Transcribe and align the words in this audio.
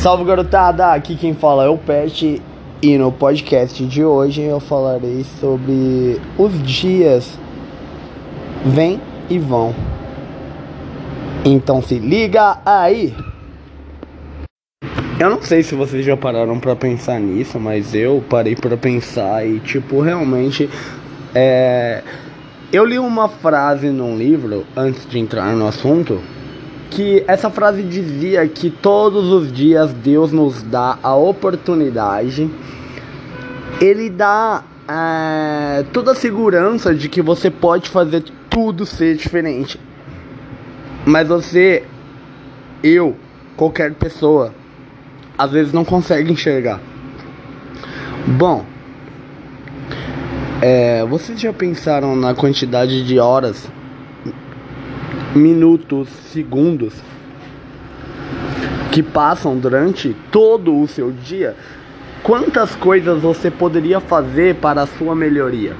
Salve 0.00 0.24
garotada, 0.24 0.94
aqui 0.94 1.14
quem 1.14 1.34
fala 1.34 1.66
é 1.66 1.68
o 1.68 1.76
Pet 1.76 2.40
e 2.80 2.96
no 2.96 3.12
podcast 3.12 3.84
de 3.84 4.02
hoje 4.02 4.40
eu 4.40 4.58
falarei 4.58 5.26
sobre 5.38 6.18
os 6.38 6.62
dias 6.62 7.38
vêm 8.64 8.98
e 9.28 9.38
vão. 9.38 9.74
Então 11.44 11.82
se 11.82 11.98
liga 11.98 12.62
aí! 12.64 13.14
Eu 15.18 15.28
não 15.28 15.42
sei 15.42 15.62
se 15.62 15.74
vocês 15.74 16.02
já 16.02 16.16
pararam 16.16 16.58
para 16.58 16.74
pensar 16.74 17.20
nisso, 17.20 17.60
mas 17.60 17.94
eu 17.94 18.24
parei 18.26 18.56
para 18.56 18.78
pensar 18.78 19.46
e 19.46 19.60
tipo 19.60 20.00
realmente 20.00 20.70
é 21.34 22.02
eu 22.72 22.86
li 22.86 22.98
uma 22.98 23.28
frase 23.28 23.90
num 23.90 24.16
livro 24.16 24.64
antes 24.74 25.06
de 25.06 25.18
entrar 25.18 25.54
no 25.54 25.66
assunto 25.66 26.22
que 26.90 27.24
essa 27.26 27.48
frase 27.48 27.82
dizia 27.82 28.46
que 28.48 28.68
todos 28.68 29.26
os 29.28 29.52
dias 29.52 29.92
Deus 29.92 30.32
nos 30.32 30.62
dá 30.62 30.98
a 31.02 31.14
oportunidade, 31.14 32.50
Ele 33.80 34.10
dá 34.10 34.64
é, 34.88 35.84
toda 35.92 36.12
a 36.12 36.14
segurança 36.14 36.94
de 36.94 37.08
que 37.08 37.22
você 37.22 37.50
pode 37.50 37.88
fazer 37.88 38.24
tudo 38.50 38.84
ser 38.84 39.14
diferente. 39.16 39.78
Mas 41.06 41.28
você, 41.28 41.84
eu, 42.82 43.16
qualquer 43.56 43.94
pessoa, 43.94 44.52
às 45.38 45.50
vezes 45.50 45.72
não 45.72 45.84
consegue 45.84 46.32
enxergar. 46.32 46.80
Bom, 48.26 48.66
é, 50.60 51.04
vocês 51.06 51.40
já 51.40 51.52
pensaram 51.52 52.14
na 52.14 52.34
quantidade 52.34 53.02
de 53.06 53.18
horas, 53.18 53.66
minutos, 55.34 56.08
segundos 56.32 56.94
que 58.90 59.02
passam 59.02 59.56
durante 59.56 60.16
todo 60.30 60.80
o 60.80 60.88
seu 60.88 61.10
dia? 61.10 61.54
Quantas 62.22 62.74
coisas 62.74 63.22
você 63.22 63.50
poderia 63.50 64.00
fazer 64.00 64.56
para 64.56 64.82
a 64.82 64.86
sua 64.86 65.14
melhoria? 65.14 65.74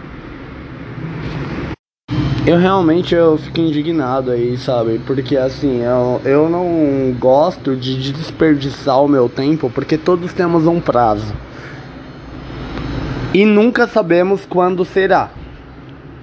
Eu 2.47 2.59
realmente 2.59 3.15
eu 3.15 3.37
fico 3.37 3.61
indignado 3.61 4.31
aí, 4.31 4.57
sabe? 4.57 4.99
Porque 5.07 5.37
assim, 5.37 5.83
eu, 5.83 6.21
eu 6.25 6.49
não 6.49 7.15
gosto 7.19 7.77
de 7.77 8.13
desperdiçar 8.13 9.03
o 9.03 9.09
meu 9.09 9.29
tempo, 9.29 9.71
porque 9.71 9.99
todos 9.99 10.33
temos 10.33 10.67
um 10.67 10.81
prazo 10.81 11.35
e 13.33 13.45
nunca 13.45 13.87
sabemos 13.87 14.45
quando 14.45 14.85
será. 14.85 15.31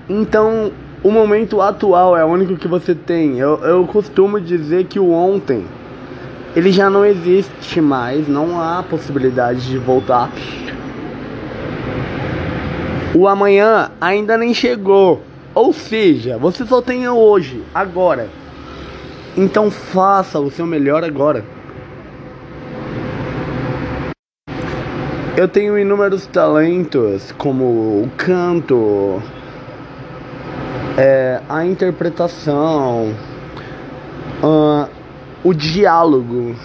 Então, 0.10 0.72
o 1.04 1.12
momento 1.12 1.62
atual 1.62 2.18
é 2.18 2.26
o 2.26 2.28
único 2.28 2.56
que 2.56 2.68
você 2.68 2.96
tem. 2.96 3.38
Eu, 3.38 3.60
eu 3.64 3.86
costumo 3.86 4.42
dizer 4.42 4.86
que 4.86 5.00
o 5.00 5.12
ontem 5.12 5.66
ele 6.56 6.72
já 6.72 6.90
não 6.90 7.06
existe 7.06 7.80
mais, 7.80 8.28
não 8.28 8.60
há 8.60 8.82
possibilidade 8.82 9.68
de 9.68 9.78
voltar. 9.78 10.32
O 13.14 13.28
amanhã 13.28 13.92
ainda 14.02 14.38
nem 14.38 14.54
chegou. 14.54 15.22
Ou 15.54 15.72
seja, 15.72 16.38
você 16.38 16.66
só 16.66 16.82
tem 16.82 17.08
hoje, 17.08 17.64
agora. 17.74 18.30
Então 19.36 19.70
faça 19.70 20.40
o 20.40 20.50
seu 20.50 20.66
melhor 20.66 21.04
agora. 21.04 21.46
Eu 25.36 25.48
tenho 25.48 25.78
inúmeros 25.78 26.26
talentos, 26.26 27.32
como 27.38 27.64
o 27.64 28.10
canto, 28.18 29.22
é, 30.98 31.40
a 31.48 31.66
interpretação, 31.66 33.16
uh, 34.44 34.90
o 35.44 35.54
diálogo 35.54 36.56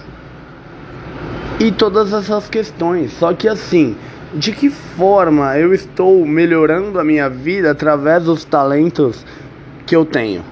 e 1.61 1.71
todas 1.71 2.13
essas 2.13 2.49
questões. 2.49 3.13
Só 3.13 3.33
que 3.33 3.47
assim, 3.47 3.97
de 4.35 4.51
que 4.53 4.71
forma 4.71 5.57
eu 5.59 5.73
estou 5.73 6.27
melhorando 6.27 6.99
a 6.99 7.05
minha 7.05 7.29
vida 7.29 7.71
através 7.71 8.25
dos 8.25 8.45
talentos 8.45 9.25
que 9.87 9.95
eu 9.95 10.05
tenho? 10.05 10.43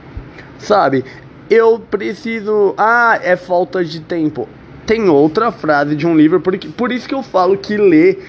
Sabe? 0.59 1.05
Eu 1.49 1.81
preciso. 1.81 2.75
Ah, 2.77 3.19
é 3.23 3.35
falta 3.35 3.85
de 3.85 4.01
tempo 4.01 4.47
tem 4.91 5.09
outra 5.09 5.53
frase 5.53 5.95
de 5.95 6.05
um 6.05 6.17
livro, 6.17 6.41
porque, 6.41 6.67
por 6.67 6.91
isso 6.91 7.09
que 7.09 7.15
eu 7.15 7.23
falo 7.23 7.57
que 7.57 7.77
ler 7.77 8.29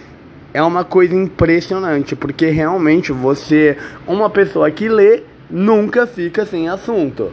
é 0.54 0.62
uma 0.62 0.84
coisa 0.84 1.16
impressionante, 1.16 2.16
porque 2.16 2.52
realmente 2.52 3.12
você, 3.12 3.76
uma 4.06 4.30
pessoa 4.30 4.70
que 4.70 4.88
lê, 4.88 5.24
nunca 5.52 6.08
fica 6.08 6.46
sem 6.46 6.70
assunto. 6.70 7.32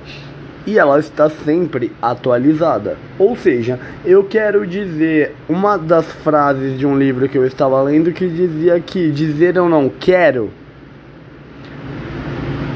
E 0.67 0.79
ela 0.79 0.99
está 0.99 1.31
sempre 1.31 1.93
atualizada. 2.03 2.99
Ou 3.19 3.37
seja, 3.37 3.79
eu 4.05 4.25
quero 4.25 4.67
dizer 4.67 5.35
uma 5.49 5.79
das 5.79 6.05
frases 6.07 6.79
de 6.79 6.87
um 6.87 6.99
livro 6.99 7.29
que 7.29 7.39
eu 7.39 7.47
estava 7.47 7.81
lendo 7.83 8.13
que 8.13 8.29
dizia 8.29 8.79
que 8.81 9.11
dizer 9.11 9.57
eu 9.57 9.69
não 9.69 9.89
quero 9.89 10.51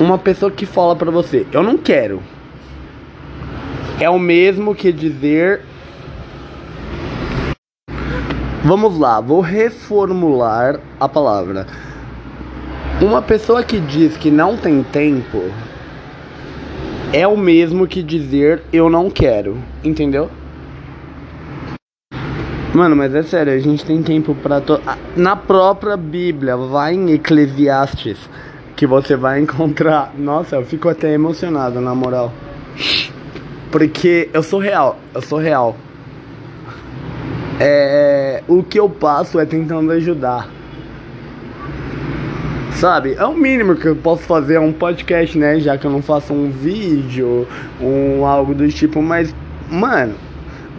uma 0.00 0.18
pessoa 0.18 0.50
que 0.50 0.64
fala 0.64 0.96
para 0.96 1.10
você, 1.10 1.46
eu 1.52 1.62
não 1.62 1.76
quero. 1.76 2.22
É 4.00 4.08
o 4.08 4.18
mesmo 4.18 4.74
que 4.74 4.90
dizer 4.90 5.60
Vamos 8.64 8.96
lá, 8.96 9.20
vou 9.20 9.40
reformular 9.40 10.78
a 11.00 11.08
palavra. 11.08 11.66
Uma 13.02 13.20
pessoa 13.20 13.64
que 13.64 13.80
diz 13.80 14.16
que 14.16 14.30
não 14.30 14.56
tem 14.56 14.80
tempo 14.84 15.50
é 17.12 17.26
o 17.26 17.36
mesmo 17.36 17.84
que 17.84 18.00
dizer 18.00 18.62
eu 18.72 18.88
não 18.88 19.10
quero, 19.10 19.58
entendeu? 19.82 20.30
Mano, 22.72 22.94
mas 22.94 23.12
é 23.12 23.24
sério, 23.24 23.52
a 23.52 23.58
gente 23.58 23.84
tem 23.84 24.00
tempo 24.04 24.36
para 24.36 24.60
to... 24.60 24.80
na 25.16 25.34
própria 25.34 25.96
Bíblia, 25.96 26.56
vai 26.56 26.94
em 26.94 27.10
Eclesiastes 27.14 28.18
que 28.76 28.86
você 28.86 29.16
vai 29.16 29.40
encontrar. 29.42 30.14
Nossa, 30.16 30.54
eu 30.54 30.64
fico 30.64 30.88
até 30.88 31.12
emocionado, 31.12 31.80
na 31.80 31.96
moral. 31.96 32.32
Porque 33.72 34.30
eu 34.32 34.44
sou 34.44 34.60
real, 34.60 34.96
eu 35.12 35.22
sou 35.22 35.40
real. 35.40 35.74
É, 37.58 38.44
o 38.46 38.62
que 38.62 38.78
eu 38.78 38.88
passo 38.88 39.40
é 39.40 39.44
tentando 39.44 39.90
ajudar. 39.90 40.61
Sabe? 42.82 43.14
É 43.16 43.24
o 43.24 43.32
mínimo 43.32 43.76
que 43.76 43.86
eu 43.86 43.94
posso 43.94 44.24
fazer, 44.24 44.54
é 44.54 44.60
um 44.60 44.72
podcast, 44.72 45.38
né? 45.38 45.60
Já 45.60 45.78
que 45.78 45.86
eu 45.86 45.90
não 45.92 46.02
faço 46.02 46.32
um 46.32 46.50
vídeo, 46.50 47.46
um 47.80 48.26
algo 48.26 48.52
do 48.56 48.66
tipo, 48.66 49.00
mas, 49.00 49.32
mano, 49.70 50.16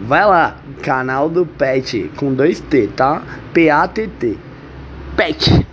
vai 0.02 0.22
lá, 0.26 0.58
canal 0.82 1.30
do 1.30 1.46
Pet 1.46 2.10
com 2.14 2.34
dois 2.34 2.60
T, 2.60 2.90
tá? 2.94 3.22
P-A-T-T. 3.54 4.36
Pet. 5.16 5.66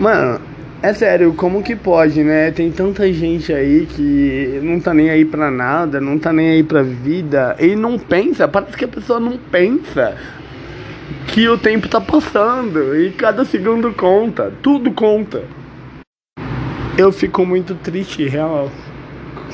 Mano, 0.00 0.40
é 0.82 0.94
sério, 0.94 1.34
como 1.34 1.62
que 1.62 1.76
pode, 1.76 2.24
né? 2.24 2.52
Tem 2.52 2.72
tanta 2.72 3.12
gente 3.12 3.52
aí 3.52 3.84
que 3.84 4.60
não 4.62 4.80
tá 4.80 4.94
nem 4.94 5.10
aí 5.10 5.26
pra 5.26 5.50
nada, 5.50 6.00
não 6.00 6.18
tá 6.18 6.32
nem 6.32 6.52
aí 6.52 6.62
pra 6.62 6.80
vida 6.80 7.54
e 7.60 7.76
não 7.76 7.98
pensa, 7.98 8.48
parece 8.48 8.78
que 8.78 8.86
a 8.86 8.88
pessoa 8.88 9.20
não 9.20 9.36
pensa 9.36 10.16
que 11.34 11.48
o 11.48 11.58
tempo 11.58 11.88
tá 11.88 12.00
passando 12.00 12.96
e 12.96 13.10
cada 13.10 13.44
segundo 13.44 13.92
conta, 13.92 14.52
tudo 14.62 14.92
conta. 14.92 15.42
Eu 16.96 17.10
fico 17.10 17.44
muito 17.44 17.74
triste, 17.74 18.24
real, 18.28 18.70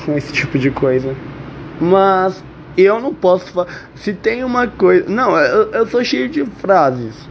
com 0.05 0.15
esse 0.15 0.31
tipo 0.31 0.59
de 0.59 0.69
coisa. 0.69 1.15
Mas 1.79 2.43
eu 2.77 2.99
não 2.99 3.11
posso. 3.15 3.65
Se 3.95 4.13
tem 4.13 4.43
uma 4.43 4.67
coisa. 4.67 5.09
Não, 5.09 5.35
eu, 5.35 5.71
eu 5.71 5.87
sou 5.87 6.03
cheio 6.03 6.29
de 6.29 6.45
frases. 6.45 7.27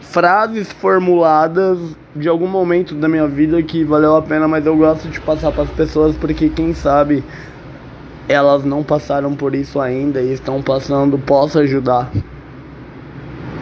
Frases 0.00 0.72
formuladas 0.72 1.78
de 2.16 2.28
algum 2.28 2.48
momento 2.48 2.96
da 2.96 3.08
minha 3.08 3.28
vida 3.28 3.62
que 3.62 3.84
valeu 3.84 4.16
a 4.16 4.22
pena, 4.22 4.48
mas 4.48 4.66
eu 4.66 4.76
gosto 4.76 5.06
de 5.06 5.20
passar 5.20 5.52
para 5.52 5.62
as 5.62 5.70
pessoas 5.70 6.16
porque 6.16 6.48
quem 6.48 6.74
sabe 6.74 7.22
elas 8.28 8.64
não 8.64 8.82
passaram 8.82 9.36
por 9.36 9.54
isso 9.54 9.80
ainda 9.80 10.20
e 10.20 10.32
estão 10.32 10.60
passando, 10.60 11.16
posso 11.18 11.60
ajudar. 11.60 12.10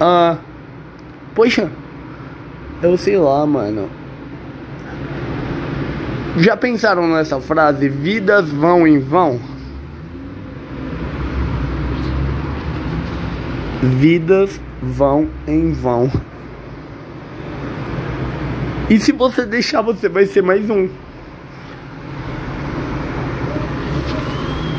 Ah, 0.03 0.39
poxa, 1.35 1.71
eu 2.83 2.97
sei 2.97 3.19
lá, 3.19 3.45
mano. 3.45 3.91
Já 6.39 6.57
pensaram 6.57 7.07
nessa 7.07 7.39
frase? 7.39 7.87
Vidas 7.91 8.49
vão 8.49 8.87
em 8.87 8.99
vão? 8.99 9.39
Vidas 13.83 14.59
vão 14.81 15.29
em 15.47 15.71
vão. 15.73 16.11
E 18.89 18.99
se 18.99 19.13
você 19.13 19.45
deixar, 19.45 19.83
você 19.83 20.09
vai 20.09 20.25
ser 20.25 20.43
mais 20.43 20.71
um. 20.71 20.89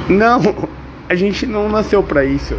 Não, 0.10 0.42
a 1.08 1.14
gente 1.14 1.46
não 1.46 1.70
nasceu 1.70 2.02
para 2.02 2.26
isso. 2.26 2.56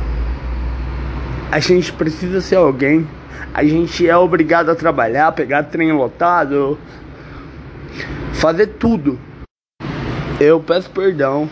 A 1.52 1.60
gente 1.60 1.92
precisa 1.92 2.40
ser 2.40 2.56
alguém. 2.56 3.06
A 3.52 3.62
gente 3.62 4.08
é 4.08 4.16
obrigado 4.16 4.70
a 4.70 4.74
trabalhar, 4.74 5.30
pegar 5.32 5.64
trem 5.64 5.92
lotado, 5.92 6.78
fazer 8.32 8.68
tudo. 8.68 9.18
Eu 10.40 10.60
peço 10.60 10.88
perdão 10.88 11.50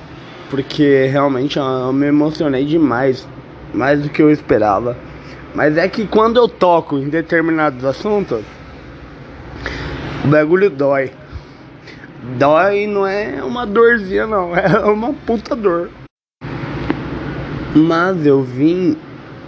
porque 0.48 1.04
realmente 1.04 1.58
eu 1.58 1.92
me 1.92 2.06
emocionei 2.06 2.64
demais 2.64 3.28
mais 3.74 4.00
do 4.00 4.08
que 4.08 4.22
eu 4.22 4.30
esperava. 4.30 4.96
Mas 5.54 5.76
é 5.76 5.86
que 5.86 6.06
quando 6.06 6.38
eu 6.38 6.48
toco 6.48 6.96
em 6.96 7.10
determinados 7.10 7.84
assuntos, 7.84 8.40
o 10.24 10.28
bagulho 10.28 10.70
dói. 10.70 11.10
Dói 12.38 12.86
não 12.86 13.06
é 13.06 13.44
uma 13.44 13.66
dorzinha 13.66 14.26
não, 14.26 14.56
é 14.56 14.78
uma 14.78 15.12
puta 15.12 15.54
dor. 15.54 15.90
Mas 17.76 18.24
eu 18.24 18.42
vim 18.42 18.96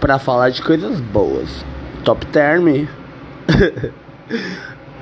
pra 0.03 0.19
falar 0.19 0.49
de 0.49 0.61
coisas 0.61 0.99
boas. 0.99 1.63
Top 2.03 2.25
term. 2.25 2.85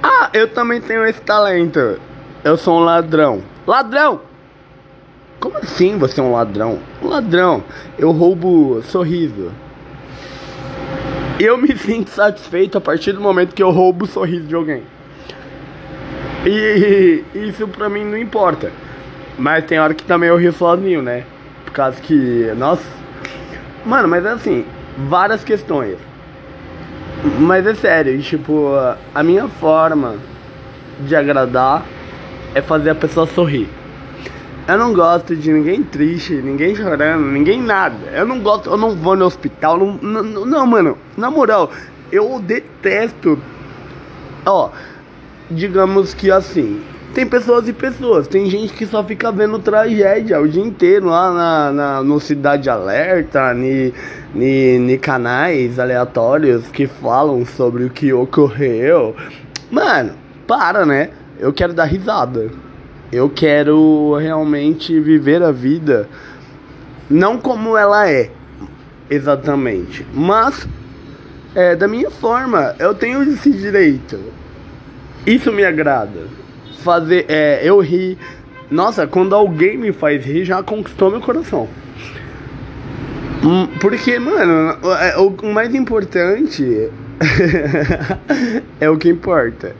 ah, 0.03 0.29
eu 0.31 0.47
também 0.47 0.79
tenho 0.79 1.03
esse 1.07 1.19
talento. 1.21 1.99
Eu 2.43 2.55
sou 2.55 2.79
um 2.79 2.83
ladrão. 2.83 3.41
Ladrão! 3.65 4.21
Como 5.39 5.57
assim 5.57 5.97
você 5.97 6.19
é 6.19 6.23
um 6.23 6.33
ladrão? 6.33 6.77
Um 7.01 7.07
ladrão. 7.07 7.63
Eu 7.97 8.11
roubo 8.11 8.83
sorriso. 8.83 9.51
Eu 11.39 11.57
me 11.57 11.73
sinto 11.75 12.11
satisfeito 12.11 12.77
a 12.77 12.81
partir 12.81 13.13
do 13.13 13.21
momento 13.21 13.55
que 13.55 13.63
eu 13.63 13.71
roubo 13.71 14.05
o 14.05 14.07
sorriso 14.07 14.45
de 14.45 14.53
alguém. 14.53 14.83
E 16.45 17.23
isso 17.33 17.67
pra 17.67 17.89
mim 17.89 18.03
não 18.03 18.19
importa. 18.19 18.71
Mas 19.35 19.65
tem 19.65 19.79
hora 19.79 19.95
que 19.95 20.03
também 20.03 20.29
eu 20.29 20.37
rio 20.37 20.53
sozinho, 20.53 21.01
né? 21.01 21.23
Por 21.65 21.73
causa 21.73 21.99
que. 21.99 22.53
Nossa. 22.55 22.85
Mano, 23.83 24.07
mas 24.07 24.23
é 24.23 24.29
assim, 24.29 24.63
várias 25.07 25.43
questões. 25.43 25.97
Mas 27.39 27.65
é 27.67 27.75
sério, 27.75 28.19
tipo, 28.21 28.71
a 29.13 29.23
minha 29.23 29.47
forma 29.47 30.15
de 30.99 31.15
agradar 31.15 31.83
é 32.55 32.61
fazer 32.61 32.91
a 32.91 32.95
pessoa 32.95 33.27
sorrir. 33.27 33.69
Eu 34.67 34.77
não 34.77 34.93
gosto 34.93 35.35
de 35.35 35.51
ninguém 35.51 35.83
triste, 35.83 36.33
ninguém 36.33 36.75
chorando, 36.75 37.25
ninguém 37.25 37.61
nada. 37.61 37.95
Eu 38.13 38.25
não 38.25 38.39
gosto, 38.39 38.69
eu 38.69 38.77
não 38.77 38.95
vou 38.95 39.15
no 39.15 39.25
hospital, 39.25 39.77
não, 39.77 39.93
não, 40.23 40.45
não 40.45 40.67
mano, 40.67 40.97
na 41.17 41.29
moral, 41.29 41.71
eu 42.11 42.39
detesto. 42.39 43.39
Ó, 44.45 44.69
digamos 45.49 46.13
que 46.13 46.31
assim, 46.31 46.81
tem 47.13 47.27
pessoas 47.27 47.67
e 47.67 47.73
pessoas. 47.73 48.27
Tem 48.27 48.49
gente 48.49 48.73
que 48.73 48.85
só 48.85 49.03
fica 49.03 49.31
vendo 49.31 49.59
tragédia 49.59 50.39
o 50.39 50.47
dia 50.47 50.63
inteiro 50.63 51.07
lá 51.07 51.31
na, 51.31 51.71
na 51.71 52.03
no 52.03 52.19
Cidade 52.19 52.69
Alerta, 52.69 53.53
ni 53.53 54.97
canais 54.97 55.79
aleatórios 55.79 56.67
que 56.67 56.87
falam 56.87 57.45
sobre 57.45 57.85
o 57.85 57.89
que 57.89 58.11
ocorreu. 58.13 59.15
Mano, 59.69 60.13
para, 60.47 60.85
né? 60.85 61.09
Eu 61.39 61.53
quero 61.53 61.73
dar 61.73 61.85
risada. 61.85 62.49
Eu 63.11 63.29
quero 63.29 64.15
realmente 64.15 64.99
viver 64.99 65.43
a 65.43 65.51
vida 65.51 66.07
não 67.09 67.37
como 67.37 67.75
ela 67.75 68.09
é, 68.09 68.31
exatamente, 69.09 70.07
mas 70.13 70.65
é, 71.53 71.75
da 71.75 71.87
minha 71.87 72.09
forma. 72.09 72.73
Eu 72.79 72.93
tenho 72.93 73.21
esse 73.23 73.51
direito. 73.51 74.17
Isso 75.25 75.51
me 75.51 75.65
agrada. 75.65 76.40
Fazer, 76.81 77.25
é, 77.29 77.61
eu 77.63 77.79
rir. 77.79 78.17
Nossa, 78.69 79.05
quando 79.05 79.35
alguém 79.35 79.77
me 79.77 79.91
faz 79.91 80.25
rir, 80.25 80.45
já 80.45 80.63
conquistou 80.63 81.11
meu 81.11 81.21
coração. 81.21 81.67
Hum, 83.43 83.67
porque, 83.79 84.19
mano, 84.19 84.77
é, 84.99 85.17
o 85.17 85.53
mais 85.53 85.73
importante 85.73 86.89
é 88.79 88.89
o 88.89 88.97
que 88.97 89.09
importa. 89.09 89.75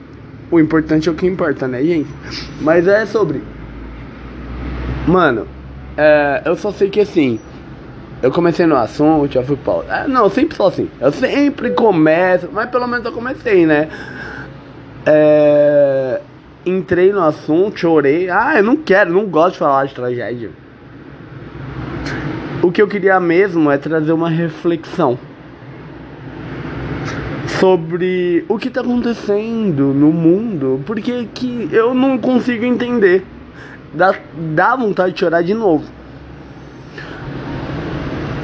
O 0.50 0.60
importante 0.60 1.08
é 1.08 1.12
o 1.12 1.14
que 1.14 1.26
importa, 1.26 1.66
né, 1.66 1.82
gente? 1.82 2.10
Mas 2.60 2.86
é 2.86 3.06
sobre. 3.06 3.42
Mano, 5.06 5.46
é, 5.96 6.42
eu 6.44 6.56
só 6.56 6.72
sei 6.72 6.90
que 6.90 7.00
assim. 7.00 7.40
Eu 8.22 8.30
comecei 8.30 8.66
no 8.66 8.76
assunto, 8.76 9.32
já 9.32 9.42
fui 9.42 9.56
pau. 9.56 9.84
É, 9.88 10.06
não, 10.06 10.24
eu 10.24 10.30
sempre 10.30 10.56
sou 10.56 10.68
assim. 10.68 10.88
Eu 11.00 11.10
sempre 11.10 11.70
começo, 11.70 12.48
mas 12.52 12.70
pelo 12.70 12.86
menos 12.86 13.04
eu 13.04 13.12
comecei, 13.12 13.66
né? 13.66 13.88
É, 15.04 16.20
entrei 16.64 17.12
no 17.12 17.22
assunto, 17.22 17.78
chorei. 17.78 18.28
Ah, 18.28 18.54
eu 18.56 18.62
não 18.62 18.76
quero, 18.76 19.12
não 19.12 19.26
gosto 19.26 19.54
de 19.54 19.58
falar 19.58 19.86
de 19.86 19.94
tragédia. 19.94 20.50
O 22.62 22.70
que 22.70 22.80
eu 22.80 22.86
queria 22.86 23.18
mesmo 23.18 23.70
é 23.70 23.76
trazer 23.76 24.12
uma 24.12 24.30
reflexão 24.30 25.18
sobre 27.58 28.44
o 28.48 28.58
que 28.58 28.68
está 28.68 28.80
acontecendo 28.80 29.94
no 29.94 30.12
mundo, 30.12 30.80
porque 30.86 31.28
que 31.32 31.68
eu 31.72 31.94
não 31.94 32.18
consigo 32.18 32.64
entender. 32.64 33.24
Dá, 33.94 34.14
dá 34.54 34.74
vontade 34.74 35.12
de 35.14 35.20
chorar 35.20 35.42
de 35.42 35.54
novo. 35.54 35.84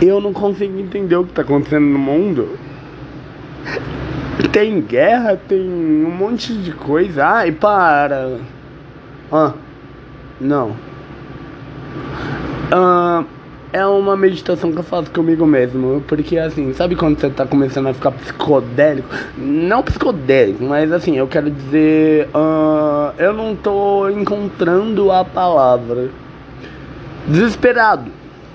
Eu 0.00 0.20
não 0.20 0.32
consigo 0.32 0.78
entender 0.78 1.16
o 1.16 1.24
que 1.24 1.30
está 1.30 1.42
acontecendo 1.42 1.86
no 1.86 1.98
mundo. 1.98 2.56
Tem 4.52 4.80
guerra, 4.80 5.36
tem 5.36 5.60
um 5.60 6.10
monte 6.10 6.54
de 6.54 6.72
coisa. 6.72 7.26
Ai, 7.26 7.52
para. 7.52 8.38
Ah, 9.32 9.52
não. 10.40 10.76
Ah 12.70 13.24
é 13.72 13.84
uma 13.86 14.16
meditação 14.16 14.72
que 14.72 14.78
eu 14.78 14.82
faço 14.82 15.10
comigo 15.10 15.46
mesmo. 15.46 16.02
Porque 16.06 16.38
assim, 16.38 16.72
sabe 16.72 16.96
quando 16.96 17.20
você 17.20 17.30
tá 17.30 17.46
começando 17.46 17.88
a 17.88 17.94
ficar 17.94 18.12
psicodélico? 18.12 19.08
Não 19.36 19.82
psicodélico, 19.82 20.64
mas 20.64 20.92
assim, 20.92 21.16
eu 21.16 21.26
quero 21.26 21.50
dizer. 21.50 22.28
Uh, 22.28 23.14
eu 23.18 23.32
não 23.32 23.54
tô 23.54 24.08
encontrando 24.08 25.10
a 25.10 25.24
palavra. 25.24 26.10
Desesperado. 27.26 28.10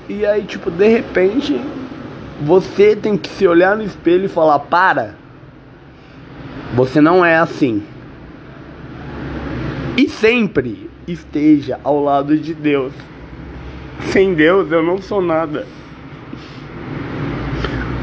E 0.10 0.26
aí, 0.26 0.44
tipo, 0.44 0.70
de 0.70 0.88
repente, 0.88 1.60
você 2.42 2.96
tem 2.96 3.16
que 3.18 3.30
se 3.30 3.48
olhar 3.48 3.78
no 3.78 3.84
espelho 3.84 4.26
e 4.26 4.30
falar: 4.30 4.60
para. 4.60 5.23
Você 6.74 7.00
não 7.00 7.24
é 7.24 7.38
assim. 7.38 7.84
E 9.96 10.10
sempre 10.10 10.90
esteja 11.08 11.80
ao 11.84 12.02
lado 12.02 12.38
de 12.38 12.54
Deus. 12.54 12.94
Sem 14.12 14.34
Deus 14.34 14.72
eu 14.72 14.82
não 14.82 15.00
sou 15.00 15.22
nada. 15.22 15.68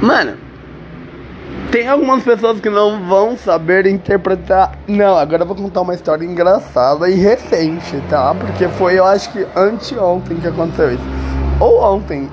Mano, 0.00 0.36
tem 1.70 1.88
algumas 1.88 2.22
pessoas 2.22 2.60
que 2.60 2.70
não 2.70 3.04
vão 3.06 3.36
saber 3.36 3.86
interpretar. 3.86 4.78
Não, 4.88 5.16
agora 5.16 5.42
eu 5.42 5.46
vou 5.46 5.56
contar 5.56 5.80
uma 5.82 5.94
história 5.94 6.24
engraçada 6.24 7.08
e 7.10 7.14
recente, 7.14 8.00
tá? 8.08 8.34
Porque 8.34 8.68
foi, 8.68 8.98
eu 8.98 9.04
acho 9.04 9.32
que 9.32 9.46
anteontem 9.56 10.36
que 10.36 10.48
aconteceu 10.48 10.94
isso. 10.94 11.04
Ou 11.58 11.82
ontem. 11.82 12.30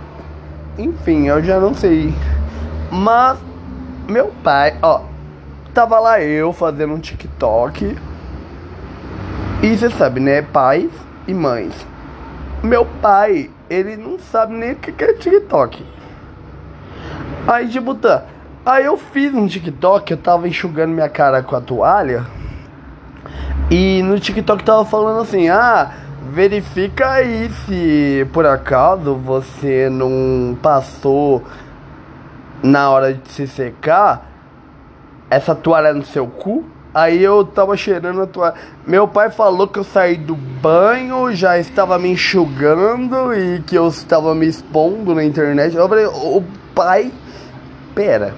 Enfim, 0.77 1.27
eu 1.27 1.43
já 1.43 1.59
não 1.59 1.73
sei. 1.73 2.13
Mas, 2.91 3.37
meu 4.07 4.31
pai, 4.43 4.75
ó. 4.81 5.01
Tava 5.77 5.99
lá 5.99 6.19
eu 6.19 6.51
fazendo 6.51 6.95
um 6.95 6.99
TikTok. 6.99 7.95
E 9.61 9.77
você 9.77 9.91
sabe, 9.91 10.19
né? 10.19 10.41
Pais 10.41 10.89
e 11.27 11.35
mães. 11.35 11.85
Meu 12.63 12.83
pai, 12.83 13.51
ele 13.69 13.95
não 13.95 14.17
sabe 14.17 14.55
nem 14.55 14.71
o 14.71 14.75
que 14.75 15.03
é 15.03 15.13
TikTok. 15.13 15.85
Aí, 17.47 17.69
tipo, 17.69 17.93
tá. 17.93 18.23
Aí 18.65 18.85
eu 18.85 18.97
fiz 18.97 19.31
um 19.35 19.45
TikTok, 19.45 20.09
eu 20.09 20.17
tava 20.17 20.47
enxugando 20.47 20.93
minha 20.93 21.09
cara 21.09 21.43
com 21.43 21.55
a 21.55 21.61
toalha. 21.61 22.25
E 23.69 24.01
no 24.01 24.19
TikTok 24.19 24.63
tava 24.63 24.83
falando 24.83 25.21
assim: 25.21 25.47
ah, 25.47 25.91
verifica 26.31 27.07
aí 27.07 27.51
se 27.51 28.27
por 28.33 28.47
acaso 28.47 29.13
você 29.13 29.91
não 29.91 30.57
passou 30.59 31.43
na 32.63 32.89
hora 32.89 33.13
de 33.13 33.29
se 33.29 33.45
secar 33.45 34.36
essa 35.29 35.55
toalha 35.55 35.93
no 35.93 36.05
seu 36.05 36.27
cu. 36.27 36.65
Aí 36.93 37.23
eu 37.23 37.45
tava 37.45 37.77
cheirando 37.77 38.21
a 38.21 38.27
toalha. 38.27 38.55
Meu 38.85 39.07
pai 39.07 39.29
falou 39.29 39.67
que 39.67 39.77
eu 39.77 39.83
saí 39.83 40.15
do 40.15 40.35
banho, 40.35 41.31
já 41.35 41.59
estava 41.59 41.99
me 41.99 42.09
enxugando 42.09 43.33
e 43.35 43.61
que 43.61 43.75
eu 43.75 43.87
estava 43.87 44.33
me 44.33 44.47
expondo 44.47 45.13
na 45.13 45.23
internet. 45.23 45.75
Eu 45.75 45.87
falei, 45.87 46.05
o 46.05 46.43
pai, 46.73 47.11
pera. 47.93 48.33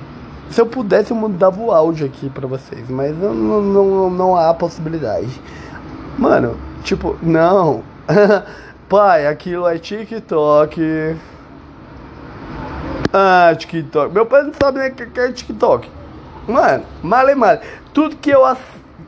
Se 0.50 0.60
eu 0.60 0.66
pudesse, 0.66 1.12
eu 1.12 1.18
mudava 1.18 1.62
o 1.62 1.72
áudio 1.72 2.08
aqui 2.08 2.30
pra 2.30 2.48
vocês, 2.48 2.90
mas 2.90 3.16
não, 3.16 3.34
não, 3.34 4.10
não 4.10 4.36
há 4.36 4.54
possibilidade. 4.54 5.30
Mano, 6.18 6.58
tipo, 6.84 7.18
não. 7.22 7.84
pai, 8.90 9.28
aquilo 9.28 9.68
é 9.68 9.78
TikTok. 9.78 11.16
Ah, 13.14 13.54
TikTok. 13.58 14.14
Meu 14.14 14.26
pai 14.26 14.44
não 14.44 14.52
sabe 14.60 14.80
nem 14.80 14.90
o 14.90 14.96
que 14.96 15.20
é 15.20 15.32
TikTok. 15.32 15.99
Mano, 16.50 16.84
male 17.04 17.36
male. 17.36 17.60
Tudo 17.94 18.16
que 18.16 18.30
eu 18.30 18.44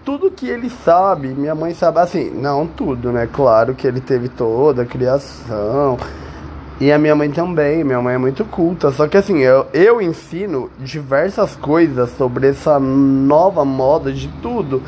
tudo 0.05 0.31
que 0.31 0.47
ele 0.47 0.69
sabe, 0.69 1.27
minha 1.27 1.53
mãe 1.53 1.73
sabe 1.73 1.99
assim, 1.99 2.31
não 2.31 2.65
tudo, 2.65 3.11
né? 3.11 3.27
Claro 3.31 3.75
que 3.75 3.85
ele 3.85 4.01
teve 4.01 4.29
toda 4.29 4.81
a 4.81 4.85
criação. 4.85 5.97
E 6.79 6.91
a 6.91 6.97
minha 6.97 7.15
mãe 7.15 7.29
também, 7.29 7.83
minha 7.83 8.01
mãe 8.01 8.15
é 8.15 8.17
muito 8.17 8.43
culta. 8.43 8.89
Só 8.91 9.07
que 9.07 9.15
assim, 9.15 9.39
eu, 9.39 9.67
eu 9.71 10.01
ensino 10.01 10.71
diversas 10.79 11.55
coisas 11.55 12.09
sobre 12.17 12.47
essa 12.47 12.79
nova 12.79 13.63
moda 13.63 14.11
de 14.11 14.27
tudo. 14.41 14.81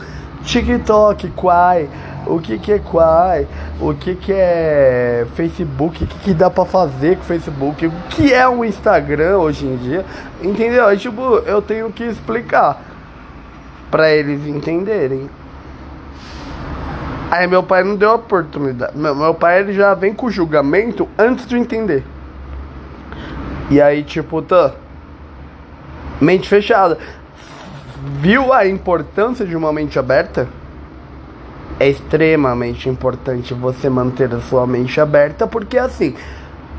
TikTok, 0.45 1.29
Quai, 1.31 1.89
o 2.25 2.39
que 2.39 2.57
que 2.59 2.73
é 2.73 2.79
Quai, 2.79 3.47
o 3.79 3.93
que 3.93 4.15
que 4.15 4.31
é 4.31 5.25
Facebook, 5.35 6.03
o 6.03 6.07
que 6.07 6.19
que 6.19 6.33
dá 6.33 6.49
pra 6.49 6.65
fazer 6.65 7.17
com 7.17 7.23
Facebook, 7.23 7.87
o 7.87 7.91
que 8.09 8.33
é 8.33 8.47
um 8.47 8.63
Instagram 8.63 9.37
hoje 9.37 9.65
em 9.65 9.77
dia, 9.77 10.05
entendeu? 10.41 10.85
Aí, 10.87 10.97
tipo, 10.97 11.21
eu 11.21 11.61
tenho 11.61 11.91
que 11.91 12.03
explicar 12.03 12.81
pra 13.89 14.11
eles 14.11 14.45
entenderem. 14.47 15.29
Aí 17.29 17.47
meu 17.47 17.63
pai 17.63 17.83
não 17.83 17.95
deu 17.95 18.13
oportunidade. 18.13 18.97
Meu, 18.97 19.15
meu 19.15 19.33
pai 19.33 19.59
ele 19.59 19.73
já 19.73 19.93
vem 19.93 20.13
com 20.13 20.29
julgamento 20.29 21.07
antes 21.17 21.47
de 21.47 21.57
entender. 21.57 22.03
E 23.69 23.81
aí, 23.81 24.03
tipo, 24.03 24.41
tá. 24.41 24.73
Mente 26.21 26.47
fechada. 26.47 26.97
Viu 28.05 28.51
a 28.51 28.67
importância 28.67 29.45
de 29.45 29.55
uma 29.55 29.71
mente 29.71 29.97
aberta? 29.97 30.49
É 31.79 31.87
extremamente 31.87 32.89
importante 32.89 33.53
você 33.53 33.89
manter 33.89 34.33
a 34.33 34.41
sua 34.41 34.67
mente 34.67 34.99
aberta, 34.99 35.47
porque 35.47 35.77
assim, 35.77 36.13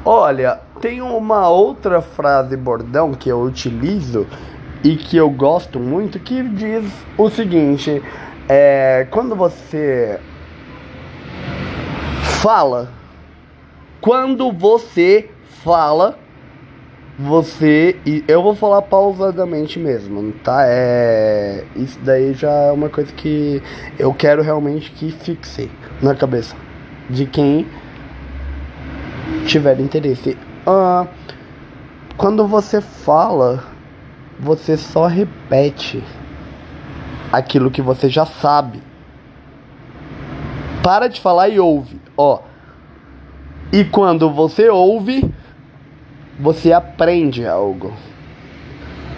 olha, 0.05 0.61
tem 0.83 1.01
uma 1.01 1.49
outra 1.49 2.03
frase 2.03 2.55
bordão 2.59 3.15
que 3.15 3.31
eu 3.31 3.41
utilizo 3.41 4.27
e 4.83 4.97
que 4.97 5.17
eu 5.17 5.31
gosto 5.31 5.81
muito 5.81 6.21
que 6.21 6.43
diz 6.43 6.85
o 7.17 7.31
seguinte: 7.31 8.03
é, 8.47 9.07
quando 9.11 9.35
você 9.35 10.21
fala. 12.43 12.91
Quando 13.99 14.53
você 14.53 15.31
fala, 15.65 16.19
você 17.19 17.97
e 18.05 18.25
eu 18.27 18.43
vou 18.43 18.55
falar 18.55 18.83
pausadamente 18.83 19.79
mesmo, 19.79 20.33
tá? 20.43 20.65
É 20.67 21.65
isso 21.77 21.99
daí 22.03 22.35
já 22.35 22.51
é 22.51 22.73
uma 22.73 22.89
coisa 22.89 23.13
que 23.13 23.63
eu 23.99 24.13
quero 24.13 24.43
realmente 24.43 24.91
que 24.91 25.13
fixe 25.13 25.71
na 26.03 26.15
cabeça 26.15 26.57
de 27.09 27.27
quem 27.27 27.67
tiver 29.47 29.79
interesse. 29.81 30.37
Ah, 30.67 31.07
quando 32.17 32.47
você 32.47 32.81
fala, 32.81 33.65
você 34.39 34.77
só 34.77 35.07
repete 35.07 36.03
aquilo 37.33 37.71
que 37.71 37.83
você 37.83 38.09
já 38.09 38.27
sabe. 38.27 38.83
Para 40.83 41.09
de 41.09 41.21
falar 41.21 41.49
e 41.49 41.61
ouve. 41.61 42.01
Ó. 42.17 42.41
E 43.73 43.85
quando 43.85 44.31
você 44.31 44.69
ouve, 44.69 45.33
você 46.39 46.73
aprende 46.73 47.47
algo. 47.47 47.93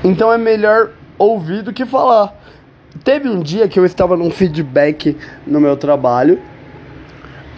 Então 0.05 0.33
é 0.33 0.39
melhor 0.39 0.91
ouvir 1.19 1.63
do 1.63 1.73
que 1.73 1.85
falar. 1.85 2.35
Teve 3.05 3.29
um 3.29 3.41
dia 3.41 3.69
que 3.69 3.79
eu 3.79 3.85
estava 3.85 4.17
num 4.17 4.31
feedback 4.31 5.17
no 5.47 5.61
meu 5.61 5.77
trabalho 5.77 6.41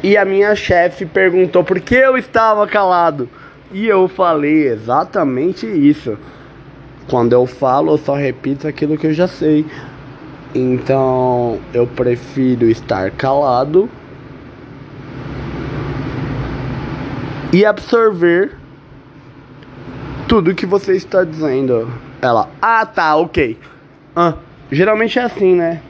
e 0.02 0.16
a 0.16 0.24
minha 0.24 0.54
chefe 0.54 1.04
perguntou 1.06 1.64
por 1.64 1.80
que 1.80 1.94
eu 1.94 2.16
estava 2.16 2.66
calado. 2.66 3.28
E 3.72 3.86
eu 3.86 4.08
falei 4.08 4.68
exatamente 4.68 5.66
isso. 5.66 6.16
Quando 7.08 7.32
eu 7.32 7.46
falo, 7.46 7.92
eu 7.92 7.98
só 7.98 8.14
repito 8.14 8.66
aquilo 8.66 8.96
que 8.96 9.06
eu 9.06 9.12
já 9.12 9.28
sei. 9.28 9.66
Então 10.54 11.58
eu 11.74 11.86
prefiro 11.86 12.66
estar 12.70 13.10
calado 13.10 13.88
e 17.52 17.64
absorver 17.64 18.57
tudo 20.28 20.54
que 20.54 20.66
você 20.66 20.94
está 20.94 21.24
dizendo. 21.24 21.90
Ela, 22.20 22.50
ah 22.60 22.84
tá, 22.84 23.16
ok. 23.16 23.58
Ah, 24.14 24.34
geralmente 24.70 25.18
é 25.18 25.22
assim, 25.22 25.56
né? 25.56 25.80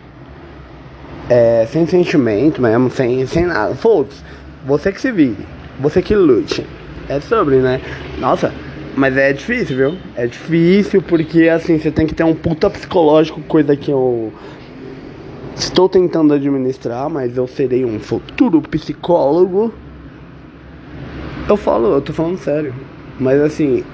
É, 1.29 1.67
sem 1.69 1.87
sentimento 1.87 2.63
mesmo, 2.63 2.89
sem, 2.91 3.27
sem 3.27 3.45
nada. 3.45 3.75
Foda-se. 3.75 4.23
Você 4.65 4.93
que 4.93 5.01
se 5.01 5.11
vire. 5.11 5.45
Você 5.81 6.01
que 6.01 6.15
lute. 6.15 6.65
É 7.09 7.21
sobre, 7.21 7.57
né? 7.57 7.81
Nossa, 8.19 8.53
mas 8.97 9.17
é 9.17 9.33
difícil, 9.33 9.77
viu? 9.77 9.99
É 10.15 10.27
difícil 10.27 11.03
porque 11.03 11.49
assim, 11.49 11.79
você 11.79 11.91
tem 11.91 12.07
que 12.07 12.15
ter 12.15 12.25
um 12.25 12.35
puta 12.35 12.71
psicológico, 12.71 13.41
coisa 13.43 13.75
que 13.77 13.91
eu 13.91 14.33
estou 15.57 15.89
tentando 15.89 16.33
administrar, 16.35 17.09
mas 17.11 17.37
eu 17.37 17.47
serei 17.49 17.85
um 17.85 17.99
futuro 17.99 18.61
psicólogo. 18.63 19.73
Eu 21.49 21.57
falo, 21.57 21.95
eu 21.95 22.01
tô 22.01 22.13
falando 22.13 22.39
sério. 22.39 22.75
Mas 23.19 23.41
assim, 23.41 23.85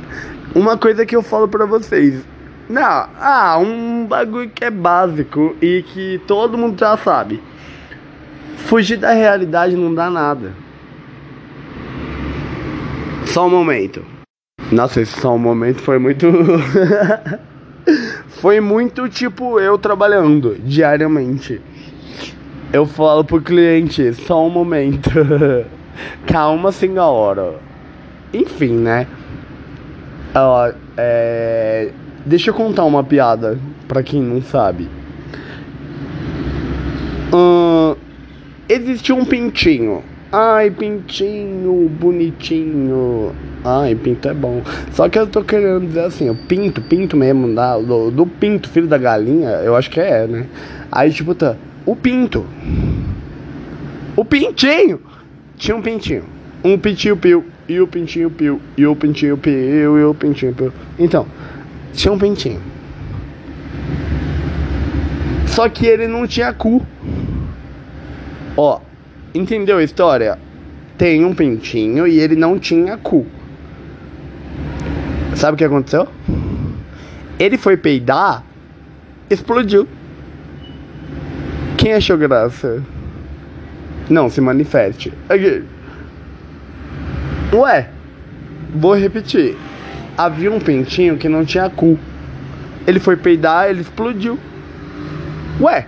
uma 0.55 0.79
coisa 0.79 1.05
que 1.05 1.17
eu 1.17 1.23
falo 1.23 1.49
pra 1.49 1.67
vocês. 1.67 2.23
Não, 2.69 2.83
ah, 2.83 3.59
um 3.59 4.07
bagulho 4.07 4.49
que 4.49 4.65
é 4.65 4.71
básico 4.71 5.55
e 5.61 5.83
que 5.83 6.21
todo 6.27 6.57
mundo 6.57 6.79
já 6.79 6.97
sabe. 6.97 7.43
Fugir 8.57 8.97
da 8.97 9.13
realidade 9.13 9.77
não 9.77 9.95
dá 9.95 10.09
nada. 10.09 10.53
Só 13.27 13.47
um 13.47 13.51
momento. 13.51 14.05
Nossa, 14.73 15.01
esse 15.01 15.21
só 15.21 15.35
um 15.35 15.39
momento 15.39 15.83
foi 15.83 15.99
muito. 15.99 16.27
foi 18.41 18.61
muito 18.61 19.09
tipo 19.09 19.61
eu 19.61 19.77
trabalhando 19.77 20.57
diariamente. 20.59 21.61
Eu 22.73 22.87
falo 22.87 23.25
pro 23.25 23.43
cliente, 23.43 24.15
só 24.15 24.47
um 24.47 24.51
momento. 24.51 25.11
Calma, 26.27 26.73
senhora. 26.73 27.61
Enfim, 28.33 28.73
né? 28.73 29.07
Ó, 30.35 30.73
é... 30.97 31.91
Deixa 32.27 32.51
eu 32.51 32.55
contar 32.55 32.85
uma 32.85 33.05
piada 33.05 33.59
pra 33.87 34.03
quem 34.03 34.23
não 34.23 34.43
sabe. 34.43 34.89
Existiu 38.67 39.17
um 39.17 39.25
pintinho. 39.25 40.03
Ai, 40.33 40.71
pintinho, 40.71 41.89
bonitinho. 41.89 43.33
Ai, 43.63 43.95
pinto 43.95 44.29
é 44.29 44.35
bom. 44.35 44.63
Só 44.91 45.09
que 45.09 45.19
eu 45.19 45.27
tô 45.27 45.45
querendo 45.45 45.87
dizer 45.87 46.07
assim, 46.07 46.31
o 46.31 46.35
pinto, 46.35 46.81
pinto 46.81 47.17
mesmo, 47.17 47.55
da, 47.55 47.79
do, 47.79 48.11
do 48.11 48.27
pinto, 48.27 48.69
filho 48.69 48.87
da 48.87 48.97
galinha, 48.97 49.51
eu 49.63 49.77
acho 49.77 49.91
que 49.91 50.01
é, 50.01 50.27
né? 50.27 50.47
Aí, 50.91 51.13
tipo, 51.13 51.35
tá. 51.35 51.57
O 51.85 51.95
pinto. 51.95 52.47
O 54.17 54.25
pintinho 54.25 55.01
tinha 55.57 55.77
um 55.77 55.83
pintinho. 55.83 56.25
Um 56.65 56.79
pintinho 56.79 57.17
piu, 57.17 57.45
e 57.69 57.81
o 57.81 57.87
pintinho 57.87 58.31
piu, 58.31 58.61
e 58.77 58.87
o 58.87 58.95
pintinho 58.95 59.37
piu, 59.37 59.99
e 59.99 60.05
o 60.05 60.15
pintinho 60.15 60.55
piu. 60.55 60.73
Então, 60.99 61.27
tinha 61.93 62.13
um 62.13 62.19
pintinho. 62.19 62.61
Só 65.47 65.69
que 65.69 65.87
ele 65.87 66.09
não 66.09 66.27
tinha 66.27 66.53
cu. 66.53 66.85
Ó, 68.57 68.81
entendeu 69.35 69.79
a 69.79 69.83
história? 69.83 70.39
Tem 70.99 71.25
um 71.25 71.35
pintinho 71.35 72.07
e 72.07 72.19
ele 72.19 72.37
não 72.37 72.59
tinha 72.59 72.97
cu. 72.97 73.27
Sabe 75.35 75.55
o 75.55 75.59
que 75.59 75.65
aconteceu? 75.65 76.09
Ele 77.39 77.57
foi 77.57 77.77
peidar, 77.77 78.45
explodiu. 79.29 79.89
Quem 81.77 81.95
achou 81.95 82.17
graça? 82.17 82.83
Não, 84.09 84.29
se 84.29 84.41
manifeste. 84.41 85.13
Aqui. 85.29 85.65
Ué, 87.53 87.89
vou 88.75 88.95
repetir. 88.95 89.57
Havia 90.17 90.51
um 90.51 90.61
pintinho 90.61 91.17
que 91.17 91.29
não 91.29 91.45
tinha 91.45 91.69
cu. 91.69 91.99
Ele 92.87 93.01
foi 93.01 93.17
peidar, 93.17 93.69
ele 93.69 93.81
explodiu. 93.81 94.39
Ué, 95.61 95.87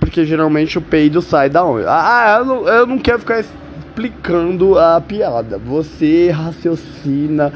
porque 0.00 0.24
geralmente 0.24 0.76
o 0.78 0.82
peido 0.82 1.22
sai 1.22 1.48
da 1.48 1.64
onde? 1.64 1.86
Ah, 1.88 2.36
eu 2.40 2.44
não, 2.44 2.68
eu 2.68 2.86
não 2.86 2.98
quero 2.98 3.20
ficar 3.20 3.40
explicando 3.40 4.78
a 4.78 5.00
piada. 5.00 5.58
Você 5.58 6.30
raciocina, 6.30 7.52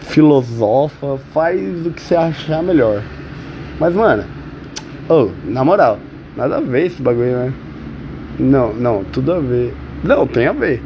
filosofa, 0.00 1.18
faz 1.32 1.86
o 1.86 1.90
que 1.90 2.02
você 2.02 2.16
achar 2.16 2.62
melhor. 2.62 3.02
Mas, 3.78 3.94
mano, 3.94 4.24
oh, 5.08 5.30
na 5.44 5.64
moral, 5.64 5.98
nada 6.36 6.58
a 6.58 6.60
ver 6.60 6.86
esse 6.86 7.00
bagulho, 7.00 7.36
né? 7.36 7.52
Não, 8.38 8.72
não, 8.74 9.04
tudo 9.04 9.32
a 9.32 9.40
ver. 9.40 9.74
Não, 10.02 10.26
tem 10.26 10.46
a 10.46 10.52
ver. 10.52 10.82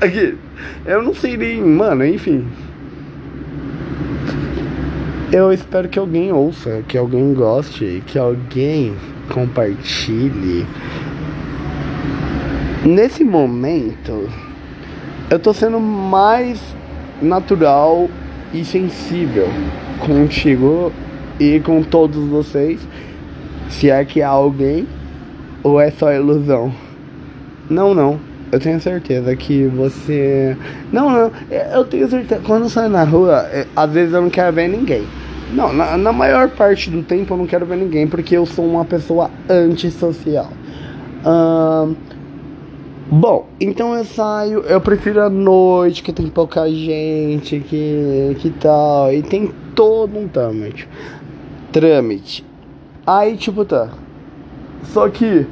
Aqui, 0.00 0.36
eu 0.84 1.02
não 1.02 1.14
sei 1.14 1.36
nem, 1.36 1.62
mano, 1.62 2.04
enfim. 2.06 2.46
Eu 5.32 5.52
espero 5.52 5.88
que 5.88 5.98
alguém 5.98 6.32
ouça, 6.32 6.82
que 6.86 6.96
alguém 6.96 7.34
goste, 7.34 8.02
que 8.06 8.18
alguém 8.18 8.94
compartilhe. 9.32 10.64
Nesse 12.84 13.24
momento, 13.24 14.28
eu 15.28 15.38
tô 15.38 15.52
sendo 15.52 15.80
mais 15.80 16.62
natural 17.20 18.08
e 18.54 18.64
sensível 18.64 19.48
contigo 19.98 20.92
e 21.40 21.58
com 21.60 21.82
todos 21.82 22.28
vocês. 22.28 22.80
Se 23.68 23.90
é 23.90 24.04
que 24.04 24.22
há 24.22 24.28
alguém 24.28 24.86
ou 25.62 25.80
é 25.80 25.90
só 25.90 26.12
ilusão? 26.12 26.72
Não, 27.68 27.92
não. 27.92 28.20
Eu 28.52 28.60
tenho 28.60 28.80
certeza 28.80 29.34
que 29.34 29.66
você. 29.66 30.56
Não, 30.92 31.10
não. 31.10 31.32
Eu 31.72 31.84
tenho 31.84 32.08
certeza. 32.08 32.40
Quando 32.44 32.68
saio 32.68 32.88
na 32.88 33.04
rua, 33.04 33.46
é, 33.50 33.66
às 33.74 33.90
vezes 33.90 34.14
eu 34.14 34.22
não 34.22 34.30
quero 34.30 34.54
ver 34.54 34.68
ninguém. 34.68 35.04
Não, 35.52 35.72
na, 35.72 35.96
na 35.96 36.12
maior 36.12 36.48
parte 36.50 36.90
do 36.90 37.02
tempo 37.02 37.34
eu 37.34 37.38
não 37.38 37.46
quero 37.46 37.66
ver 37.66 37.76
ninguém 37.76 38.06
porque 38.06 38.36
eu 38.36 38.46
sou 38.46 38.64
uma 38.64 38.84
pessoa 38.84 39.30
antissocial. 39.48 40.50
Ahn. 41.24 41.94
Bom, 43.08 43.46
então 43.60 43.94
eu 43.94 44.04
saio, 44.04 44.62
eu 44.62 44.80
prefiro 44.80 45.22
a 45.22 45.30
noite, 45.30 46.02
que 46.02 46.12
tem 46.12 46.26
pouca 46.26 46.68
gente, 46.68 47.60
que, 47.60 48.36
que 48.40 48.50
tal, 48.50 49.12
e 49.12 49.22
tem 49.22 49.52
todo 49.76 50.18
um 50.18 50.26
trâmite. 50.26 50.88
Trâmite. 51.70 52.44
Aí, 53.06 53.36
tipo, 53.36 53.64
tá. 53.64 53.90
Só 54.86 55.08
que, 55.08 55.46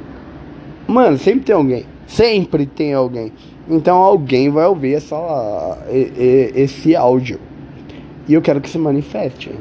mano, 0.85 1.17
sempre 1.17 1.45
tem 1.45 1.55
alguém. 1.55 1.85
Sempre 2.07 2.65
tem 2.65 2.93
alguém. 2.93 3.33
Então 3.67 3.97
alguém 3.97 4.49
vai 4.49 4.65
ouvir 4.65 4.95
essa, 4.95 5.77
esse 5.89 6.95
áudio. 6.95 7.39
E 8.27 8.33
eu 8.33 8.41
quero 8.41 8.61
que 8.61 8.69
se 8.69 8.77
manifeste. 8.77 9.51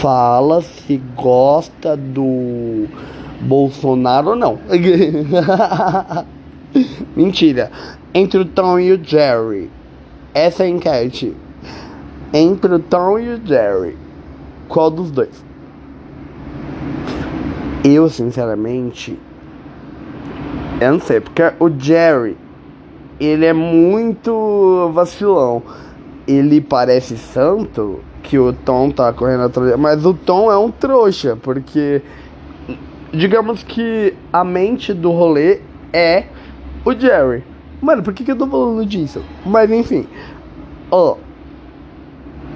Fala 0.00 0.62
se 0.62 0.96
gosta 1.16 1.96
do 1.96 2.86
Bolsonaro 3.40 4.30
ou 4.30 4.36
não. 4.36 4.58
Mentira. 7.16 7.70
Entre 8.12 8.40
o 8.40 8.44
Tom 8.44 8.78
e 8.78 8.92
o 8.92 9.02
Jerry. 9.02 9.70
Essa 10.32 10.64
é 10.64 10.66
a 10.66 10.70
enquete. 10.70 11.34
Entre 12.32 12.74
o 12.74 12.78
Tom 12.78 13.18
e 13.18 13.30
o 13.30 13.46
Jerry. 13.46 13.96
Qual 14.68 14.90
dos 14.90 15.10
dois? 15.10 15.44
Eu, 17.84 18.08
sinceramente, 18.08 19.18
eu 20.80 20.92
não 20.92 21.00
sei, 21.00 21.20
porque 21.20 21.42
o 21.60 21.70
Jerry, 21.70 22.36
ele 23.20 23.46
é 23.46 23.52
muito 23.52 24.90
vacilão. 24.92 25.62
Ele 26.26 26.60
parece 26.60 27.16
santo, 27.16 28.00
que 28.24 28.38
o 28.38 28.52
Tom 28.52 28.90
tá 28.90 29.12
correndo 29.12 29.44
atrás 29.44 29.78
mas 29.78 30.04
o 30.04 30.14
Tom 30.14 30.50
é 30.50 30.56
um 30.56 30.70
trouxa, 30.70 31.36
porque 31.36 32.02
digamos 33.12 33.62
que 33.62 34.14
a 34.32 34.42
mente 34.42 34.92
do 34.92 35.12
rolê 35.12 35.60
é 35.92 36.24
o 36.84 36.92
Jerry. 36.92 37.44
Mano, 37.80 38.02
por 38.02 38.12
que, 38.12 38.24
que 38.24 38.32
eu 38.32 38.36
tô 38.36 38.46
falando 38.46 38.84
disso? 38.86 39.22
Mas 39.44 39.70
enfim, 39.70 40.06
ó. 40.90 41.16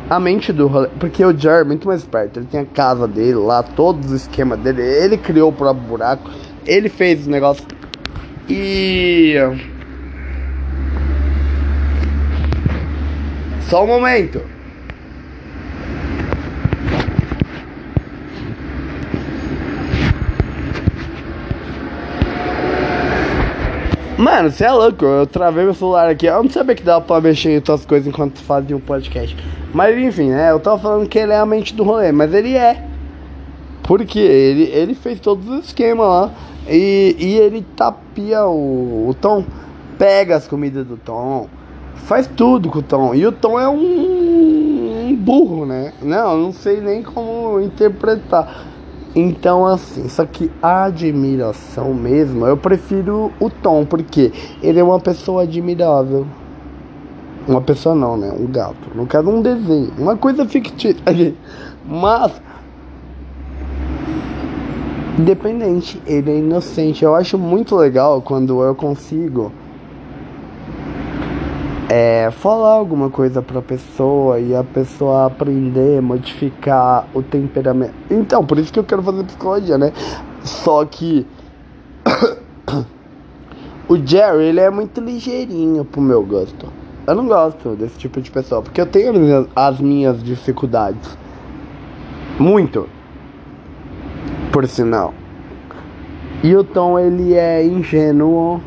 A 0.09 0.19
mente 0.19 0.55
do 0.55 0.67
rolê. 0.67 0.89
Porque 0.99 1.23
o 1.23 1.37
Jerry 1.37 1.61
é 1.61 1.65
muito 1.65 1.87
mais 1.87 2.01
esperto. 2.01 2.39
Ele 2.39 2.47
tem 2.47 2.61
a 2.61 2.65
casa 2.65 3.07
dele 3.07 3.35
lá, 3.35 3.63
todos 3.63 4.07
os 4.07 4.23
esquemas 4.23 4.59
dele. 4.61 4.81
Ele 4.83 5.19
criou 5.19 5.51
o 5.51 5.53
próprio 5.53 5.87
buraco. 5.87 6.31
Ele 6.67 6.89
fez 6.89 7.21
os 7.21 7.27
negócios. 7.27 7.67
E. 8.49 9.35
Só 13.69 13.85
um 13.85 13.87
momento. 13.87 14.41
Mano, 24.17 24.51
você 24.51 24.65
é 24.65 24.73
louco, 24.73 25.05
eu 25.05 25.27
travei 25.27 25.65
meu 25.65 25.75
celular 25.75 26.09
aqui. 26.09 26.27
Eu 26.27 26.43
não 26.43 26.51
sabia 26.51 26.75
que 26.75 26.83
dava 26.83 27.05
pra 27.05 27.21
mexer 27.21 27.51
em 27.51 27.57
outras 27.57 27.87
coisas 27.87 28.09
enquanto 28.09 28.41
fazia 28.41 28.77
um 28.77 28.81
podcast. 28.81 29.37
Mas 29.73 29.97
enfim, 29.97 30.31
né? 30.31 30.51
Eu 30.51 30.59
tava 30.59 30.79
falando 30.79 31.09
que 31.09 31.19
ele 31.19 31.33
é 31.33 31.37
a 31.37 31.47
mente 31.47 31.75
do 31.75 31.85
rolê, 31.85 32.11
mas 32.11 32.33
ele 32.33 32.57
é. 32.57 32.88
Porque 33.89 34.19
ele, 34.19 34.65
ele 34.65 34.95
fez 34.95 35.19
todos 35.19 35.49
os 35.49 35.65
esquemas 35.65 36.07
lá. 36.07 36.31
E, 36.69 37.17
e 37.19 37.37
ele 37.39 37.65
tapia 37.75 38.45
o, 38.45 39.09
o 39.09 39.15
Tom, 39.19 39.43
pega 39.97 40.37
as 40.37 40.47
comidas 40.47 40.87
do 40.87 40.99
Tom, 40.99 41.49
faz 41.95 42.27
tudo 42.27 42.69
com 42.69 42.81
o 42.81 42.83
Tom. 42.83 43.15
E 43.15 43.27
o 43.27 43.33
Tom 43.33 43.59
é 43.59 43.67
um, 43.67 45.09
um 45.09 45.17
burro, 45.17 45.65
né? 45.65 45.95
Não, 46.03 46.37
não 46.37 46.53
sei 46.53 46.83
nem 46.83 47.03
como 47.03 47.59
interpretar. 47.63 48.67
Então, 49.17 49.65
assim, 49.65 50.07
só 50.07 50.27
que 50.27 50.51
a 50.63 50.85
admiração 50.85 51.95
mesmo, 51.95 52.47
eu 52.47 52.59
prefiro 52.59 53.33
o 53.41 53.49
Tom, 53.49 53.87
porque 53.87 54.31
ele 54.63 54.79
é 54.79 54.85
uma 54.85 55.01
pessoa 55.01 55.45
admirável. 55.45 56.27
Uma 57.49 57.63
pessoa 57.63 57.95
não, 57.95 58.19
né? 58.19 58.31
Um 58.39 58.47
gato. 58.47 58.95
No 58.95 59.07
caso, 59.07 59.31
um 59.31 59.41
desenho. 59.41 59.91
Uma 59.97 60.15
coisa 60.15 60.45
fictícia. 60.45 61.03
Mas. 61.89 62.39
Independente, 65.19 66.01
ele 66.07 66.31
é 66.31 66.39
inocente. 66.39 67.05
Eu 67.05 67.13
acho 67.13 67.37
muito 67.37 67.75
legal 67.75 68.23
quando 68.23 68.63
eu 68.63 68.73
consigo. 68.73 69.51
É, 71.91 72.31
falar 72.31 72.75
alguma 72.75 73.11
coisa 73.11 73.43
pra 73.43 73.61
pessoa 73.61 74.39
e 74.39 74.55
a 74.55 74.63
pessoa 74.63 75.27
aprender, 75.27 76.01
modificar 76.01 77.09
o 77.15 77.23
temperamento. 77.23 77.95
Então, 78.09 78.45
por 78.45 78.59
isso 78.59 78.73
que 78.73 78.79
eu 78.79 78.85
quero 78.85 79.03
fazer 79.03 79.25
psicologia, 79.25 79.77
né? 79.77 79.93
Só 80.45 80.85
que. 80.85 81.27
o 83.89 83.97
Jerry, 83.97 84.45
ele 84.45 84.61
é 84.61 84.71
muito 84.71 85.01
ligeirinho 85.01 85.85
pro 85.85 86.01
meu 86.01 86.23
gosto. 86.23 86.67
Eu 87.07 87.15
não 87.17 87.27
gosto 87.27 87.71
desse 87.71 87.99
tipo 87.99 88.21
de 88.21 88.31
pessoa, 88.31 88.63
porque 88.63 88.81
eu 88.81 88.87
tenho 88.87 89.11
as 89.11 89.19
minhas, 89.19 89.47
as 89.57 89.81
minhas 89.81 90.23
dificuldades. 90.23 91.19
Muito. 92.39 92.98
Por 94.53 94.67
sinal. 94.67 95.15
E 96.43 96.55
o 96.55 96.63
Tom, 96.63 96.99
ele 96.99 97.35
é 97.35 97.65
ingênuo. 97.65 98.61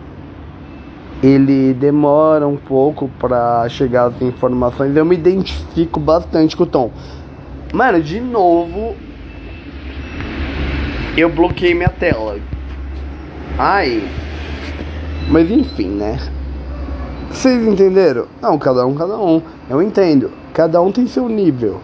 Ele 1.23 1.73
demora 1.73 2.47
um 2.47 2.57
pouco 2.57 3.09
pra 3.19 3.67
chegar 3.69 4.05
às 4.05 4.21
informações. 4.21 4.95
Eu 4.95 5.05
me 5.05 5.15
identifico 5.15 5.99
bastante 5.99 6.57
com 6.57 6.63
o 6.63 6.67
Tom. 6.67 6.91
Mano, 7.71 8.01
de 8.01 8.19
novo. 8.19 8.95
Eu 11.15 11.29
bloqueei 11.29 11.73
minha 11.73 11.89
tela. 11.89 12.39
Ai. 13.57 14.03
Mas 15.29 15.49
enfim, 15.51 15.89
né? 15.89 16.17
Vocês 17.29 17.65
entenderam? 17.65 18.27
Não, 18.41 18.57
cada 18.57 18.85
um, 18.85 18.95
cada 18.95 19.17
um. 19.17 19.41
Eu 19.69 19.81
entendo. 19.81 20.31
Cada 20.53 20.81
um 20.81 20.91
tem 20.91 21.07
seu 21.07 21.29
nível. 21.29 21.79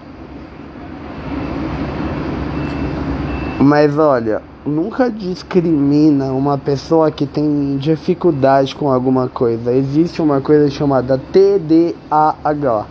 Mas 3.59 3.97
olha, 3.97 4.43
nunca 4.63 5.09
discrimina 5.09 6.31
uma 6.31 6.59
pessoa 6.59 7.09
que 7.09 7.25
tem 7.25 7.75
dificuldade 7.77 8.75
com 8.75 8.91
alguma 8.91 9.27
coisa. 9.27 9.73
Existe 9.73 10.21
uma 10.21 10.39
coisa 10.39 10.69
chamada 10.69 11.19
TDAH. 11.31 12.85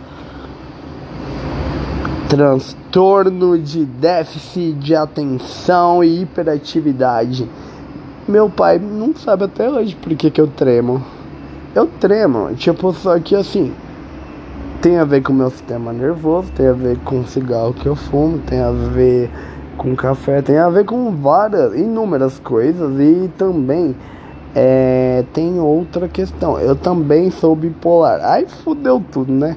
Transtorno 2.27 3.57
de 3.57 3.85
déficit 3.85 4.73
de 4.73 4.93
atenção 4.93 6.03
e 6.03 6.23
hiperatividade. 6.23 7.49
Meu 8.27 8.49
pai 8.49 8.77
não 8.77 9.15
sabe 9.15 9.45
até 9.45 9.69
hoje 9.69 9.95
por 9.95 10.13
que, 10.15 10.29
que 10.29 10.41
eu 10.41 10.47
tremo. 10.47 11.01
Eu 11.73 11.87
tremo, 11.87 12.53
tipo, 12.55 12.91
só 12.91 13.17
que 13.19 13.37
assim, 13.37 13.73
tem 14.81 14.97
a 14.97 15.05
ver 15.05 15.21
com 15.21 15.31
o 15.31 15.35
meu 15.35 15.49
sistema 15.49 15.93
nervoso, 15.93 16.51
tem 16.51 16.67
a 16.67 16.73
ver 16.73 16.97
com 17.05 17.21
o 17.21 17.27
cigarro 17.27 17.73
que 17.73 17.85
eu 17.85 17.95
fumo, 17.95 18.39
tem 18.39 18.59
a 18.59 18.71
ver 18.71 19.29
com 19.77 19.95
café, 19.95 20.41
tem 20.41 20.57
a 20.57 20.69
ver 20.69 20.85
com 20.85 21.11
várias, 21.11 21.75
inúmeras 21.75 22.39
coisas 22.39 22.99
e 22.99 23.29
também 23.37 23.95
é, 24.55 25.23
tem 25.33 25.59
outra 25.59 26.07
questão. 26.07 26.59
Eu 26.59 26.75
também 26.75 27.29
sou 27.29 27.55
bipolar. 27.55 28.19
Aí 28.23 28.47
fudeu 28.47 29.01
tudo, 29.11 29.31
né? 29.31 29.55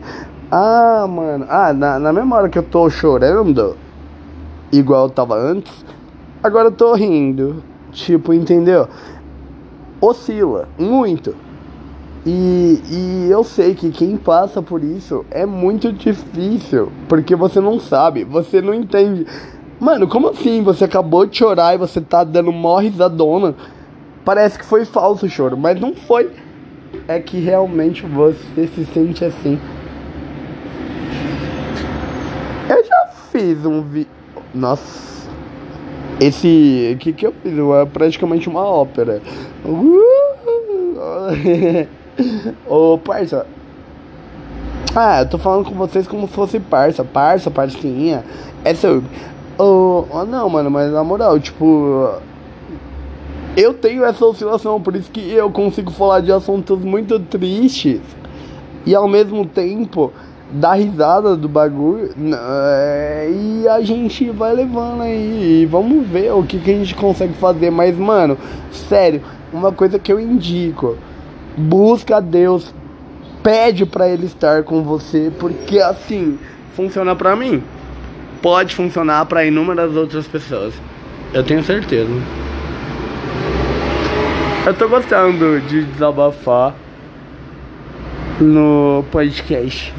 Ah, 0.51 1.07
mano. 1.09 1.47
Ah, 1.49 1.73
na, 1.73 1.99
na 1.99 2.13
mesma 2.13 2.37
hora 2.37 2.49
que 2.49 2.59
eu 2.59 2.63
tô 2.63 2.89
chorando, 2.91 3.77
igual 4.71 5.05
eu 5.07 5.11
tava 5.11 5.37
antes, 5.37 5.85
agora 6.43 6.69
eu 6.69 6.73
tô 6.73 6.93
rindo. 6.93 7.63
Tipo, 7.93 8.33
entendeu? 8.33 8.89
Oscila 10.01 10.69
muito. 10.79 11.35
E, 12.25 12.83
e 12.91 13.31
eu 13.31 13.43
sei 13.43 13.75
que 13.75 13.91
quem 13.91 14.17
passa 14.17 14.61
por 14.61 14.85
isso 14.85 15.25
é 15.31 15.47
muito 15.47 15.91
difícil, 15.91 16.93
porque 17.09 17.35
você 17.35 17.61
não 17.61 17.81
sabe, 17.81 18.25
você 18.25 18.61
não 18.61 18.75
entende. 18.75 19.27
Mano, 19.81 20.07
como 20.07 20.29
assim? 20.29 20.63
Você 20.63 20.85
acabou 20.85 21.25
de 21.25 21.39
chorar 21.39 21.75
e 21.75 21.79
você 21.79 22.03
tá 22.03 22.23
dando 22.23 22.53
mó 22.53 22.79
risadona. 22.79 23.55
Parece 24.25 24.59
que 24.59 24.65
foi 24.65 24.85
falso 24.85 25.25
o 25.25 25.29
choro, 25.29 25.57
mas 25.57 25.81
não 25.81 25.95
foi. 25.95 26.31
É 27.09 27.19
que 27.19 27.41
realmente 27.41 28.05
você 28.05 28.67
se 28.67 28.85
sente 28.93 29.25
assim. 29.25 29.59
Eu 32.69 32.85
já 32.85 33.07
fiz 33.33 33.65
um 33.65 33.81
vi... 33.81 34.07
Nossa. 34.55 35.27
Esse. 36.21 36.93
O 36.95 36.99
que 36.99 37.15
que 37.15 37.27
eu 37.27 37.33
fiz? 37.43 37.59
É 37.59 37.87
praticamente 37.87 38.51
uma 38.51 38.63
ópera. 38.63 39.23
Ô, 42.69 42.99
parça. 42.99 43.47
Ah, 44.95 45.21
eu 45.21 45.29
tô 45.29 45.39
falando 45.39 45.65
com 45.65 45.75
vocês 45.75 46.07
como 46.07 46.29
se 46.29 46.35
fosse 46.35 46.61
parça. 46.61 47.03
Parça, 47.03 47.51
parcinha. 47.51 48.23
É 48.63 48.75
seu. 48.75 49.03
Ô, 49.63 50.07
oh, 50.11 50.25
não, 50.25 50.49
mano, 50.49 50.71
mas 50.71 50.91
na 50.91 51.05
moral, 51.05 51.39
tipo. 51.39 52.15
Eu 53.55 53.75
tenho 53.75 54.03
essa 54.07 54.25
oscilação, 54.25 54.81
por 54.81 54.97
isso 54.97 55.11
que 55.11 55.21
eu 55.35 55.51
consigo 55.51 55.91
falar 55.91 56.21
de 56.21 56.33
assuntos 56.33 56.79
muito 56.79 57.21
tristes 57.21 58.01
e 58.87 58.95
ao 58.95 59.07
mesmo 59.07 59.45
tempo 59.45 60.11
dar 60.51 60.75
risada 60.75 61.37
do 61.37 61.47
bagulho 61.47 62.11
é, 62.35 63.31
e 63.31 63.69
a 63.69 63.83
gente 63.83 64.31
vai 64.31 64.55
levando 64.55 65.03
aí. 65.03 65.61
E 65.61 65.67
vamos 65.67 66.07
ver 66.07 66.33
o 66.33 66.43
que, 66.43 66.59
que 66.59 66.71
a 66.71 66.75
gente 66.75 66.95
consegue 66.95 67.35
fazer. 67.35 67.71
Mas, 67.71 67.99
mano, 67.99 68.39
sério, 68.73 69.21
uma 69.53 69.73
coisa 69.73 69.99
que 69.99 70.11
eu 70.11 70.19
indico: 70.19 70.97
busca 71.55 72.17
a 72.17 72.21
Deus, 72.21 72.75
pede 73.43 73.85
para 73.85 74.09
Ele 74.09 74.25
estar 74.25 74.63
com 74.63 74.83
você, 74.83 75.31
porque 75.39 75.79
assim 75.81 76.39
funciona 76.75 77.15
pra 77.15 77.37
mim. 77.37 77.63
Pode 78.43 78.75
funcionar 78.75 79.27
para 79.27 79.45
inúmeras 79.45 79.95
outras 79.95 80.27
pessoas. 80.27 80.75
Eu 81.33 81.45
tenho 81.45 81.63
certeza. 81.63 82.11
Eu 84.67 84.75
tô 84.75 84.89
gostando 84.89 85.61
de 85.61 85.85
desabafar 85.85 86.75
no 88.41 89.05
podcast. 89.11 89.93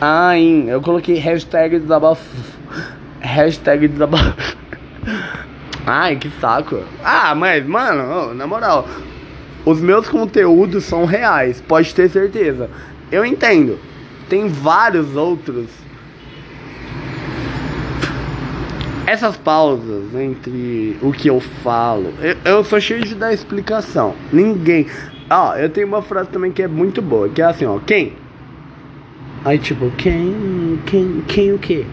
Ai, 0.00 0.64
eu 0.68 0.80
coloquei 0.80 1.16
hashtag 1.16 1.80
desabafo. 1.80 2.24
Hashtag 3.20 3.88
desabafo. 3.88 4.56
Ai, 5.84 6.16
que 6.16 6.30
saco. 6.40 6.82
Ah, 7.02 7.34
mas, 7.34 7.66
mano, 7.66 8.34
na 8.34 8.46
moral, 8.46 8.86
os 9.64 9.80
meus 9.80 10.08
conteúdos 10.08 10.84
são 10.84 11.04
reais, 11.04 11.60
pode 11.66 11.94
ter 11.94 12.08
certeza. 12.08 12.70
Eu 13.10 13.24
entendo. 13.24 13.78
Tem 14.28 14.48
vários 14.48 15.16
outros. 15.16 15.66
Essas 19.08 19.38
pausas 19.38 20.14
entre 20.14 20.98
o 21.00 21.12
que 21.12 21.28
eu 21.28 21.40
falo, 21.40 22.12
eu, 22.20 22.36
eu 22.44 22.62
sou 22.62 22.78
cheio 22.78 23.02
de 23.02 23.14
dar 23.14 23.32
explicação. 23.32 24.14
Ninguém. 24.30 24.86
Ó, 25.30 25.54
eu 25.54 25.70
tenho 25.70 25.86
uma 25.86 26.02
frase 26.02 26.28
também 26.28 26.52
que 26.52 26.62
é 26.62 26.68
muito 26.68 27.00
boa, 27.00 27.26
que 27.26 27.40
é 27.40 27.46
assim, 27.46 27.64
ó, 27.64 27.78
quem? 27.78 28.12
Aí 29.46 29.58
tipo, 29.58 29.90
quem, 29.92 30.78
quem, 30.84 31.22
quem 31.26 31.54
o 31.54 31.58
quê? 31.58 31.86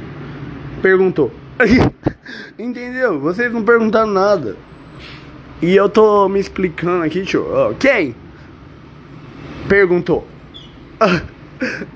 Perguntou. 0.82 1.32
Entendeu? 2.60 3.18
Vocês 3.22 3.50
não 3.50 3.64
perguntaram 3.64 4.12
nada. 4.12 4.58
E 5.62 5.74
eu 5.74 5.88
tô 5.88 6.28
me 6.28 6.42
explicando 6.42 7.06
aqui, 7.06 7.24
tio. 7.24 7.48
Ó, 7.50 7.74
quem? 7.76 8.14
Perguntou. 9.70 10.28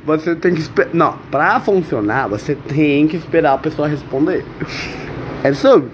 Você 0.06 0.34
tem 0.34 0.54
que 0.54 0.62
esperar. 0.62 0.92
Não, 0.94 1.18
pra 1.30 1.60
funcionar, 1.60 2.30
você 2.30 2.56
tem 2.56 3.06
que 3.10 3.18
esperar 3.18 3.56
a 3.56 3.58
pessoa 3.58 3.90
responder. 3.90 4.46
É 5.44 5.54
sobre. 5.54 5.90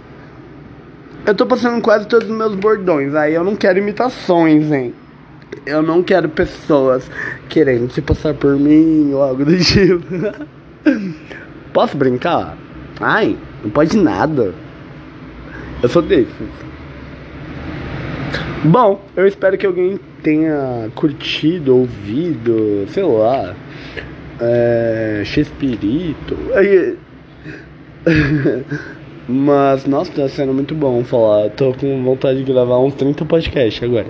Eu 1.25 1.35
tô 1.35 1.45
passando 1.45 1.81
quase 1.81 2.07
todos 2.07 2.29
os 2.29 2.35
meus 2.35 2.55
bordões. 2.55 3.13
Aí 3.15 3.33
eu 3.33 3.43
não 3.43 3.55
quero 3.55 3.79
imitações, 3.79 4.71
hein? 4.71 4.93
Eu 5.65 5.81
não 5.81 6.03
quero 6.03 6.29
pessoas 6.29 7.09
querendo 7.49 7.91
se 7.91 8.01
passar 8.01 8.33
por 8.33 8.55
mim 8.57 9.11
ou 9.13 9.21
algo 9.21 9.45
do 9.45 9.57
tipo. 9.57 10.03
Posso 11.73 11.97
brincar? 11.97 12.57
Ai, 12.99 13.37
não 13.63 13.69
pode 13.69 13.97
nada. 13.97 14.53
Eu 15.81 15.89
sou 15.89 16.01
desses. 16.01 16.65
Bom, 18.63 19.03
eu 19.15 19.27
espero 19.27 19.57
que 19.57 19.65
alguém 19.65 19.99
tenha 20.23 20.89
curtido, 20.95 21.75
ouvido, 21.75 22.85
sei 22.89 23.03
lá, 23.03 23.53
é, 24.39 25.21
Chespirito. 25.25 26.35
Mas, 29.27 29.85
nossa, 29.85 30.11
tá 30.11 30.29
sendo 30.29 30.53
muito 30.53 30.75
bom 30.75 31.03
falar. 31.03 31.49
Tô 31.49 31.73
com 31.73 32.03
vontade 32.03 32.43
de 32.43 32.51
gravar 32.51 32.77
uns 32.79 32.93
30 32.93 33.25
podcasts 33.25 33.81
agora. 33.81 34.07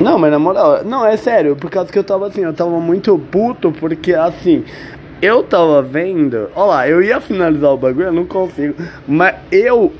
Não, 0.00 0.18
mas 0.18 0.30
na 0.30 0.38
moral, 0.38 0.84
não, 0.84 1.06
é 1.06 1.16
sério, 1.16 1.56
por 1.56 1.70
causa 1.70 1.90
que 1.90 1.98
eu 1.98 2.04
tava 2.04 2.26
assim, 2.26 2.42
eu 2.42 2.52
tava 2.52 2.78
muito 2.80 3.18
puto, 3.18 3.72
porque 3.72 4.12
assim, 4.12 4.64
eu 5.22 5.42
tava 5.42 5.80
vendo, 5.80 6.50
ó 6.54 6.66
lá, 6.66 6.88
eu 6.88 7.02
ia 7.02 7.20
finalizar 7.20 7.70
o 7.70 7.76
bagulho, 7.78 8.08
eu 8.08 8.12
não 8.12 8.26
consigo, 8.26 8.74
mas 9.06 9.36
eu 9.52 9.92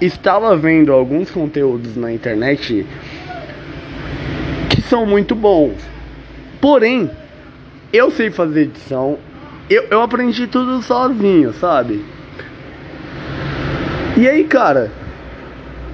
estava 0.00 0.56
vendo 0.56 0.92
alguns 0.92 1.30
conteúdos 1.30 1.94
na 1.94 2.12
internet 2.12 2.86
que 4.70 4.80
são 4.80 5.04
muito 5.04 5.34
bons. 5.34 5.76
Porém, 6.60 7.10
eu 7.92 8.10
sei 8.10 8.30
fazer 8.30 8.62
edição, 8.62 9.18
eu, 9.68 9.84
eu 9.90 10.00
aprendi 10.02 10.46
tudo 10.46 10.82
sozinho, 10.82 11.52
sabe? 11.52 12.02
E 14.18 14.28
aí, 14.28 14.42
cara, 14.42 14.90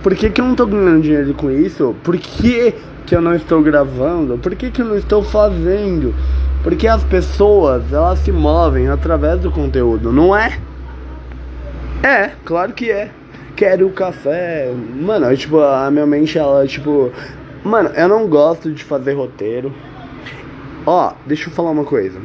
por 0.03 0.15
que, 0.15 0.31
que 0.31 0.41
eu 0.41 0.47
não 0.47 0.55
tô 0.55 0.65
ganhando 0.65 1.03
dinheiro 1.03 1.35
com 1.35 1.51
isso? 1.51 1.95
Por 2.03 2.17
que 2.17 2.75
que 3.05 3.15
eu 3.15 3.21
não 3.21 3.35
estou 3.35 3.61
gravando? 3.63 4.39
Por 4.39 4.57
que, 4.57 4.71
que 4.71 4.81
eu 4.81 4.87
não 4.87 4.97
estou 4.97 5.23
fazendo? 5.23 6.15
Porque 6.63 6.89
as 6.89 7.05
pessoas, 7.05 7.93
elas 7.93 8.21
se 8.21 8.33
movem 8.33 8.89
através 8.89 9.41
do 9.41 9.51
conteúdo, 9.51 10.11
não 10.11 10.35
é? 10.35 10.59
É, 12.03 12.31
claro 12.47 12.73
que 12.73 12.91
é. 12.91 13.11
Quero 13.55 13.91
café. 13.91 14.73
Mano, 14.73 15.31
é, 15.31 15.37
tipo, 15.37 15.61
a 15.61 15.91
minha 15.91 16.07
mente, 16.07 16.39
ela, 16.39 16.67
tipo. 16.67 17.13
Mano, 17.63 17.91
eu 17.91 18.09
não 18.09 18.27
gosto 18.27 18.73
de 18.73 18.83
fazer 18.83 19.13
roteiro. 19.13 19.71
Ó, 20.87 21.13
deixa 21.27 21.51
eu 21.51 21.53
falar 21.53 21.73
uma 21.73 21.85
coisa. 21.85 22.19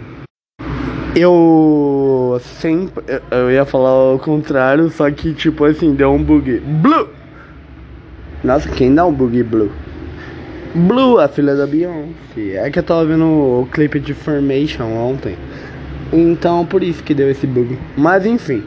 Eu 1.14 1.99
sempre. 2.40 3.04
Eu 3.32 3.52
ia 3.52 3.66
falar 3.66 4.14
o 4.14 4.20
contrário, 4.20 4.90
só 4.90 5.10
que, 5.12 5.34
tipo 5.34 5.66
assim, 5.66 5.94
deu 5.94 6.12
um 6.12 6.24
bug. 6.24 6.60
Blue! 6.60 7.10
Nossa, 8.44 8.70
quem 8.70 8.94
dá 8.96 9.06
um 9.06 9.12
bug 9.12 9.44
blue? 9.44 9.70
Blue, 10.74 11.20
a 11.20 11.28
filha 11.28 11.56
da 11.56 11.66
Beyoncé. 11.66 12.56
É 12.56 12.70
que 12.70 12.80
eu 12.80 12.84
tava 12.84 13.04
vendo 13.04 13.26
o 13.26 13.68
clipe 13.72 14.00
de 14.00 14.14
Formation 14.14 14.86
ontem. 14.86 15.36
Então 16.14 16.66
por 16.66 16.84
isso 16.84 17.04
que 17.04 17.14
deu 17.14 17.30
esse 17.30 17.46
bug. 17.46 17.78
Mas 17.98 18.26
enfim. 18.26 18.64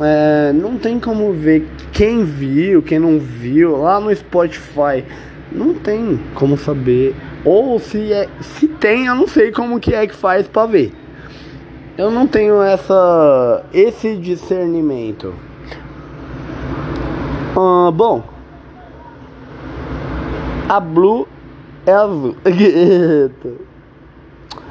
É, 0.00 0.52
não 0.52 0.78
tem 0.78 1.00
como 1.00 1.32
ver 1.32 1.66
quem 1.92 2.24
viu, 2.24 2.82
quem 2.82 2.98
não 2.98 3.18
viu. 3.18 3.76
Lá 3.76 3.98
no 3.98 4.14
Spotify. 4.14 5.04
Não 5.50 5.74
tem 5.74 6.20
como 6.34 6.56
saber. 6.56 7.14
Ou 7.44 7.80
se 7.80 8.12
é. 8.12 8.28
Se 8.40 8.68
tem, 8.68 9.06
eu 9.06 9.14
não 9.14 9.26
sei 9.26 9.50
como 9.50 9.80
que 9.80 9.94
é 9.94 10.06
que 10.06 10.14
faz 10.14 10.46
pra 10.46 10.66
ver. 10.66 10.92
Eu 11.98 12.12
não 12.12 12.28
tenho 12.28 12.62
essa. 12.62 13.64
esse 13.74 14.14
discernimento. 14.14 15.34
Ah, 17.56 17.90
bom. 17.90 18.22
A 20.68 20.78
Blue 20.78 21.26
é 21.84 21.92
azul. 21.92 22.36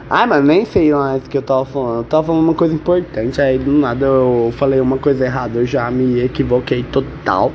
Ai, 0.10 0.26
mas 0.26 0.42
nem 0.42 0.64
sei 0.64 0.94
mais 0.94 1.28
que 1.28 1.38
eu 1.38 1.42
tava 1.42 1.66
falando. 1.66 1.98
Eu 1.98 2.04
tava 2.06 2.28
falando 2.28 2.44
uma 2.46 2.54
coisa 2.54 2.74
importante. 2.74 3.42
Aí 3.42 3.58
do 3.58 3.74
nada 3.74 4.06
eu 4.06 4.54
falei 4.56 4.80
uma 4.80 4.98
coisa 4.98 5.26
errada. 5.26 5.60
Eu 5.60 5.66
já 5.66 5.92
me 5.92 6.22
equivoquei 6.22 6.82
total. 6.84 7.52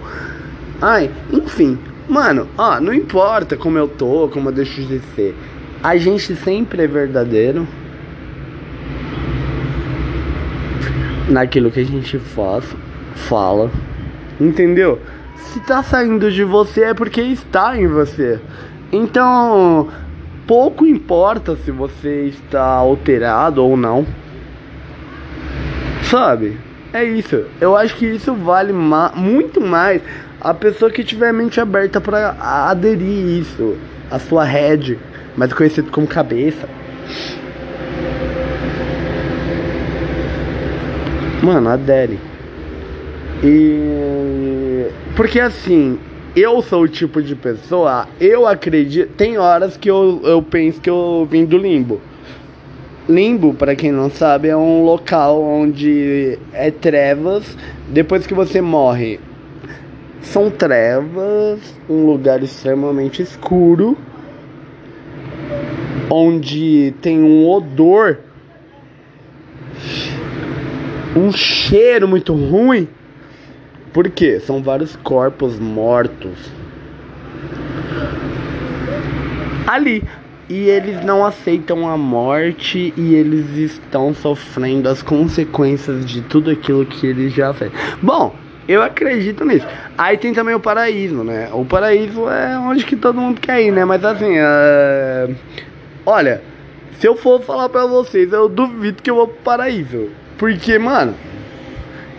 Ai, 0.82 1.11
enfim. 1.32 1.78
Mano, 2.06 2.46
ó, 2.58 2.78
não 2.78 2.92
importa 2.92 3.56
como 3.56 3.78
eu 3.78 3.88
tô, 3.88 4.28
como 4.28 4.50
eu 4.50 4.52
deixo 4.52 4.82
de 4.82 5.00
ser. 5.14 5.35
A 5.82 5.96
gente 5.96 6.37
sempre 6.37 6.82
é 6.82 6.87
verdadeiro. 6.87 7.66
Naquilo 11.28 11.70
que 11.70 11.80
a 11.80 11.85
gente 11.85 12.18
faz, 12.18 12.64
fala. 13.14 13.70
Entendeu? 14.40 14.98
Se 15.37 15.61
tá 15.61 15.82
saindo 15.82 16.30
de 16.30 16.44
você 16.44 16.85
é 16.85 16.94
porque 16.94 17.20
está 17.20 17.76
em 17.76 17.87
você. 17.87 18.40
Então, 18.90 19.88
pouco 20.46 20.85
importa 20.85 21.56
se 21.56 21.70
você 21.70 22.26
está 22.26 22.64
alterado 22.64 23.64
ou 23.64 23.76
não. 23.76 24.06
Sabe? 26.02 26.58
É 26.92 27.04
isso. 27.04 27.44
Eu 27.61 27.76
acho 27.76 27.96
que 27.96 28.06
isso 28.06 28.35
vale 28.35 28.72
ma 28.72 29.12
muito 29.14 29.61
mais 29.61 30.02
a 30.40 30.52
pessoa 30.52 30.90
que 30.90 31.04
tiver 31.04 31.32
mente 31.32 31.61
aberta 31.61 32.00
para 32.00 32.37
aderir 32.68 33.40
isso, 33.40 33.76
a 34.11 34.18
sua 34.18 34.44
head, 34.44 34.98
mais 35.37 35.52
conhecido 35.52 35.90
como 35.90 36.06
cabeça. 36.06 36.68
Mano, 41.42 41.68
adere. 41.68 42.18
E 43.42 44.87
porque 45.16 45.40
assim, 45.40 45.98
eu 46.35 46.62
sou 46.62 46.83
o 46.83 46.88
tipo 46.88 47.20
de 47.20 47.35
pessoa, 47.35 48.09
eu 48.20 48.46
acredito. 48.46 49.12
Tem 49.14 49.37
horas 49.37 49.76
que 49.76 49.90
eu, 49.90 50.20
eu 50.24 50.40
penso 50.40 50.81
que 50.81 50.88
eu 50.88 51.26
vim 51.31 51.44
do 51.44 51.59
limbo. 51.59 52.00
Limbo, 53.09 53.52
para 53.52 53.74
quem 53.74 53.90
não 53.90 54.09
sabe, 54.09 54.48
é 54.48 54.57
um 54.57 54.85
local 54.85 55.42
onde 55.42 56.38
é 56.52 56.70
trevas. 56.70 57.59
Depois 57.88 58.26
que 58.26 58.33
você 58.33 58.61
morre, 58.61 59.18
são 60.22 60.48
trevas, 60.50 61.59
um 61.90 62.07
lugar 62.07 62.42
extremamente 62.42 63.20
escuro, 63.20 63.98
onde 66.09 66.94
tem 67.02 67.20
um 67.20 67.50
odor, 67.50 68.18
um 71.16 71.33
cheiro 71.33 72.09
muito 72.09 72.35
ruim. 72.35 72.88
Por 73.92 74.09
quê? 74.11 74.40
São 74.40 74.62
vários 74.62 74.96
corpos 74.96 75.59
mortos 75.59 76.62
ali. 79.72 80.03
e 80.48 80.68
eles 80.68 81.03
não 81.03 81.25
aceitam 81.25 81.88
a 81.88 81.96
morte 81.96 82.92
e 82.94 83.14
eles 83.14 83.57
estão 83.57 84.12
sofrendo 84.12 84.88
as 84.88 85.01
consequências 85.01 86.05
de 86.05 86.20
tudo 86.20 86.51
aquilo 86.51 86.85
que 86.85 87.07
eles 87.07 87.33
já 87.33 87.55
fez. 87.55 87.72
Bom, 88.03 88.35
eu 88.68 88.83
acredito 88.83 89.44
nisso. 89.46 89.66
Aí 89.96 90.18
tem 90.18 90.35
também 90.35 90.55
o 90.55 90.61
paraíso, 90.61 91.25
né? 91.25 91.48
O 91.53 91.64
paraíso 91.64 92.29
é 92.29 92.59
onde 92.59 92.85
que 92.85 92.96
todo 92.96 93.20
mundo 93.20 93.40
quer 93.40 93.62
ir, 93.62 93.72
né? 93.72 93.85
Mas 93.85 94.05
assim, 94.05 94.38
uh... 94.38 95.35
olha, 96.05 96.42
se 96.98 97.07
eu 97.07 97.16
for 97.16 97.40
falar 97.40 97.70
pra 97.70 97.87
vocês, 97.87 98.31
eu 98.31 98.48
duvido 98.48 99.03
que 99.03 99.11
eu 99.11 99.14
vou 99.14 99.29
pro 99.29 99.42
paraíso. 99.42 100.11
Porque, 100.42 100.76
mano, 100.76 101.14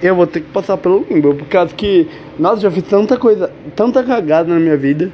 eu 0.01 0.15
vou 0.15 0.25
ter 0.25 0.39
que 0.39 0.49
passar 0.49 0.77
pelo 0.77 1.05
limbo. 1.11 1.35
Por 1.35 1.45
causa 1.45 1.75
que, 1.75 2.07
nossa, 2.39 2.61
já 2.61 2.71
fiz 2.71 2.83
tanta 2.83 3.17
coisa, 3.17 3.51
tanta 3.75 4.01
cagada 4.01 4.47
na 4.47 4.61
minha 4.61 4.77
vida. 4.77 5.11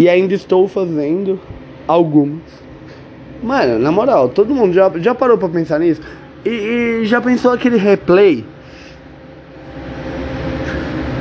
E 0.00 0.08
ainda 0.08 0.34
estou 0.34 0.66
fazendo 0.66 1.38
algumas. 1.86 2.40
Mano, 3.40 3.78
na 3.78 3.92
moral, 3.92 4.30
todo 4.30 4.52
mundo 4.52 4.72
já, 4.72 4.90
já 4.96 5.14
parou 5.14 5.38
pra 5.38 5.48
pensar 5.48 5.78
nisso? 5.78 6.00
E, 6.44 6.48
e 7.02 7.06
já 7.06 7.20
pensou 7.20 7.52
aquele 7.52 7.76
replay? 7.76 8.44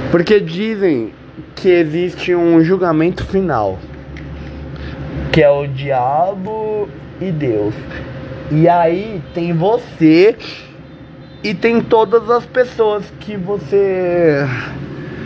Porque 0.09 0.39
dizem 0.39 1.11
que 1.55 1.69
existe 1.69 2.33
um 2.33 2.63
julgamento 2.63 3.23
final. 3.23 3.77
Que 5.31 5.43
é 5.43 5.49
o 5.51 5.67
diabo 5.67 6.89
e 7.21 7.31
Deus. 7.31 7.75
E 8.49 8.67
aí 8.69 9.21
tem 9.33 9.51
você 9.51 10.37
e 11.43 11.53
tem 11.53 11.81
todas 11.81 12.29
as 12.29 12.45
pessoas 12.45 13.03
que 13.19 13.35
você 13.35 14.45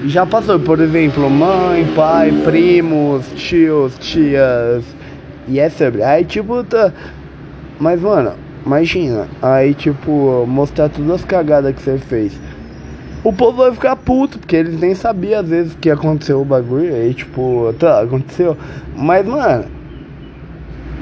já 0.05 0.25
passou, 0.25 0.59
por 0.59 0.79
exemplo, 0.79 1.29
mãe, 1.29 1.85
pai, 1.95 2.31
primos, 2.43 3.27
tios, 3.35 3.95
tias. 3.99 4.83
E 5.47 5.59
é 5.59 5.69
sobre. 5.69 6.01
Aí 6.01 6.25
tipo, 6.25 6.63
tá. 6.63 6.91
Mas 7.79 8.01
mano, 8.01 8.33
imagina, 8.65 9.27
aí 9.39 9.75
tipo, 9.75 10.43
mostrar 10.47 10.89
todas 10.89 11.11
as 11.11 11.25
cagadas 11.25 11.75
que 11.75 11.81
você 11.81 11.99
fez. 11.99 12.39
O 13.23 13.31
povo 13.31 13.59
vai 13.59 13.71
ficar 13.71 13.95
puto, 13.97 14.39
porque 14.39 14.55
eles 14.55 14.79
nem 14.79 14.95
sabiam 14.95 15.41
às 15.41 15.47
vezes 15.47 15.77
que 15.79 15.91
aconteceu 15.91 16.41
o 16.41 16.45
bagulho. 16.45 16.95
Aí 16.95 17.13
tipo, 17.13 17.71
tá, 17.77 18.01
aconteceu. 18.01 18.57
Mas 18.95 19.27
mano, 19.27 19.65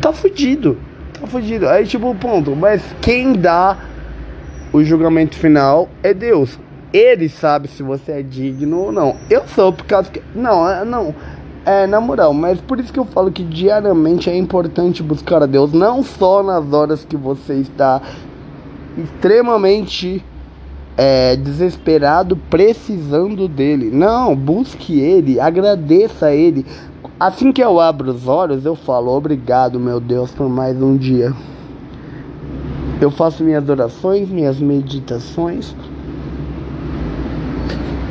tá 0.01 0.11
fudido. 0.11 0.88
Tá 1.19 1.27
fudido. 1.27 1.67
Aí 1.67 1.85
tipo, 1.85 2.13
ponto. 2.15 2.55
Mas 2.55 2.81
quem 3.01 3.33
dá 3.33 3.77
o 4.71 4.83
julgamento 4.83 5.35
final 5.35 5.89
é 6.01 6.13
Deus. 6.13 6.57
Ele 6.91 7.29
sabe 7.29 7.67
se 7.67 7.83
você 7.83 8.13
é 8.13 8.21
digno 8.21 8.79
ou 8.79 8.91
não. 8.91 9.15
Eu 9.29 9.47
sou 9.47 9.71
por 9.71 9.85
causa 9.85 10.09
que. 10.09 10.21
Não, 10.33 10.67
é, 10.67 10.83
não. 10.83 11.13
É, 11.65 11.85
na 11.85 11.99
moral, 11.99 12.33
mas 12.33 12.59
por 12.61 12.79
isso 12.79 12.91
que 12.91 12.99
eu 12.99 13.05
falo 13.05 13.31
que 13.31 13.43
diariamente 13.43 14.29
é 14.29 14.35
importante 14.35 15.03
buscar 15.03 15.43
a 15.43 15.45
Deus, 15.45 15.73
não 15.73 16.01
só 16.01 16.41
nas 16.41 16.71
horas 16.73 17.05
que 17.05 17.17
você 17.17 17.55
está 17.55 18.01
extremamente 18.97 20.23
é, 20.97 21.35
desesperado, 21.35 22.35
precisando 22.49 23.47
dele. 23.47 23.91
Não, 23.91 24.35
busque 24.35 24.99
ele, 24.99 25.39
agradeça 25.39 26.27
a 26.27 26.35
ele. 26.35 26.65
Assim 27.19 27.51
que 27.51 27.61
eu 27.61 27.81
abro 27.81 28.11
os 28.11 28.25
olhos, 28.29 28.65
eu 28.65 28.75
falo: 28.77 29.11
Obrigado, 29.11 29.77
meu 29.77 29.99
Deus, 29.99 30.31
por 30.31 30.47
mais 30.47 30.81
um 30.81 30.95
dia. 30.95 31.33
Eu 33.01 33.11
faço 33.11 33.43
minhas 33.43 33.67
orações, 33.67 34.29
minhas 34.29 34.57
meditações. 34.57 35.75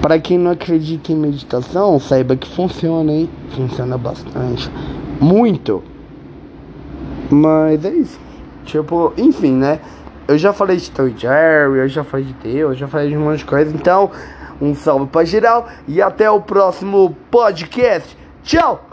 Para 0.02 0.18
quem 0.18 0.36
não 0.36 0.50
acredita 0.50 1.10
em 1.10 1.16
meditação, 1.16 1.98
saiba 1.98 2.36
que 2.36 2.46
funciona, 2.54 3.10
hein? 3.10 3.30
Funciona 3.52 3.96
bastante. 3.96 4.70
Muito. 5.18 5.82
Mas 7.30 7.84
é 7.86 7.90
isso. 7.90 8.20
Tipo, 8.66 9.14
enfim, 9.16 9.52
né? 9.52 9.80
Eu 10.26 10.36
já 10.36 10.52
falei 10.52 10.76
de 10.76 10.90
Tom 10.90 11.08
Jerry, 11.08 11.78
eu 11.78 11.88
já 11.88 12.04
falei 12.04 12.26
de 12.26 12.34
Deus, 12.34 12.72
eu 12.72 12.74
já 12.74 12.88
falei 12.88 13.08
de 13.08 13.16
um 13.16 13.24
monte 13.24 13.38
de 13.38 13.46
coisa. 13.46 13.74
Então, 13.74 14.10
um 14.60 14.74
salve 14.74 15.06
pra 15.06 15.24
geral 15.24 15.66
e 15.86 16.02
até 16.02 16.30
o 16.30 16.42
próximo 16.42 17.16
podcast. 17.30 18.14
Tchau! 18.42 18.87